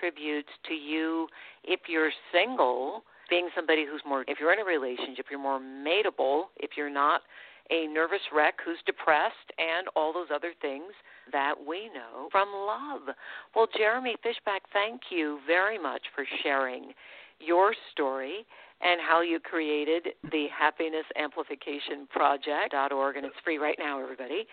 tributes 0.00 0.48
to 0.68 0.74
you 0.74 1.26
if 1.64 1.80
you're 1.88 2.10
single 2.32 3.02
being 3.28 3.48
somebody 3.54 3.84
who's 3.84 4.02
more 4.06 4.24
if 4.28 4.38
you're 4.40 4.52
in 4.52 4.60
a 4.60 4.64
relationship 4.64 5.26
you're 5.30 5.38
more 5.40 5.60
mateable 5.60 6.44
if 6.58 6.70
you're 6.76 6.90
not 6.90 7.22
a 7.70 7.86
nervous 7.88 8.20
wreck 8.34 8.54
who's 8.64 8.78
depressed 8.86 9.48
and 9.58 9.86
all 9.96 10.12
those 10.12 10.28
other 10.34 10.52
things 10.62 10.92
that 11.30 11.54
we 11.66 11.86
know 11.94 12.28
from 12.30 12.48
love 12.52 13.14
well 13.54 13.68
jeremy 13.76 14.16
fischbach 14.24 14.60
thank 14.72 15.00
you 15.10 15.38
very 15.46 15.78
much 15.78 16.02
for 16.14 16.24
sharing 16.42 16.92
your 17.38 17.74
story 17.92 18.46
and 18.82 19.00
how 19.00 19.22
you 19.22 19.38
created 19.38 20.08
the 20.30 20.46
Happiness 20.50 21.06
Amplification 21.16 22.06
Project.org, 22.10 23.16
and 23.16 23.24
it's 23.24 23.36
free 23.44 23.58
right 23.58 23.76
now, 23.78 24.02
everybody. 24.02 24.44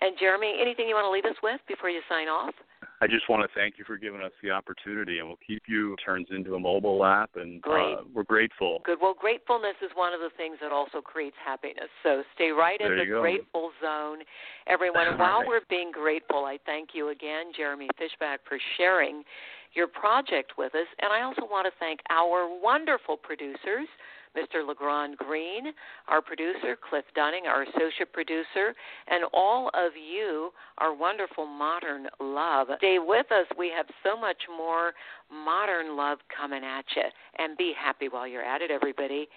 And 0.00 0.16
Jeremy, 0.18 0.58
anything 0.60 0.88
you 0.88 0.94
want 0.94 1.06
to 1.06 1.10
leave 1.10 1.24
us 1.24 1.38
with 1.42 1.60
before 1.68 1.88
you 1.88 2.00
sign 2.08 2.28
off? 2.28 2.54
I 3.00 3.06
just 3.06 3.28
want 3.28 3.42
to 3.42 3.48
thank 3.58 3.76
you 3.78 3.84
for 3.84 3.98
giving 3.98 4.22
us 4.22 4.32
the 4.42 4.50
opportunity, 4.50 5.18
and 5.18 5.28
we'll 5.28 5.38
keep 5.46 5.64
you 5.68 5.96
turns 6.04 6.28
into 6.30 6.54
a 6.54 6.58
mobile 6.58 7.04
app, 7.04 7.30
and 7.36 7.62
uh, 7.66 8.02
we're 8.14 8.24
grateful. 8.24 8.80
Good. 8.84 8.98
Well, 9.02 9.14
gratefulness 9.18 9.76
is 9.82 9.90
one 9.94 10.14
of 10.14 10.20
the 10.20 10.30
things 10.36 10.56
that 10.62 10.72
also 10.72 11.02
creates 11.02 11.36
happiness. 11.44 11.90
So 12.02 12.22
stay 12.34 12.50
right 12.50 12.78
there 12.78 12.96
in 12.96 13.08
the 13.08 13.20
grateful 13.20 13.70
zone, 13.82 14.18
everyone. 14.66 15.08
And 15.08 15.18
while 15.18 15.40
right. 15.40 15.48
we're 15.48 15.60
being 15.68 15.92
grateful, 15.92 16.44
I 16.46 16.58
thank 16.64 16.90
you 16.94 17.10
again, 17.10 17.52
Jeremy 17.54 17.88
Fischbach, 18.00 18.38
for 18.48 18.58
sharing 18.78 19.22
your 19.74 19.88
project 19.88 20.52
with 20.56 20.74
us. 20.74 20.88
And 21.02 21.12
I 21.12 21.22
also 21.22 21.42
want 21.42 21.66
to 21.66 21.72
thank 21.78 22.00
our 22.08 22.48
wonderful 22.48 23.18
producers. 23.18 23.88
Mr. 24.36 24.66
LeGrand 24.66 25.16
Green, 25.16 25.72
our 26.08 26.20
producer, 26.20 26.76
Cliff 26.88 27.04
Dunning, 27.14 27.46
our 27.46 27.62
associate 27.62 28.12
producer, 28.12 28.74
and 29.08 29.24
all 29.32 29.68
of 29.68 29.92
you, 29.96 30.50
our 30.78 30.94
wonderful 30.94 31.46
modern 31.46 32.08
love. 32.20 32.68
Stay 32.78 32.98
with 32.98 33.32
us. 33.32 33.46
We 33.58 33.72
have 33.74 33.86
so 34.04 34.20
much 34.20 34.42
more 34.56 34.92
modern 35.32 35.96
love 35.96 36.18
coming 36.36 36.62
at 36.62 36.84
you. 36.94 37.02
And 37.38 37.56
be 37.56 37.72
happy 37.78 38.08
while 38.08 38.26
you're 38.26 38.44
at 38.44 38.62
it, 38.62 38.70
everybody. 38.70 39.28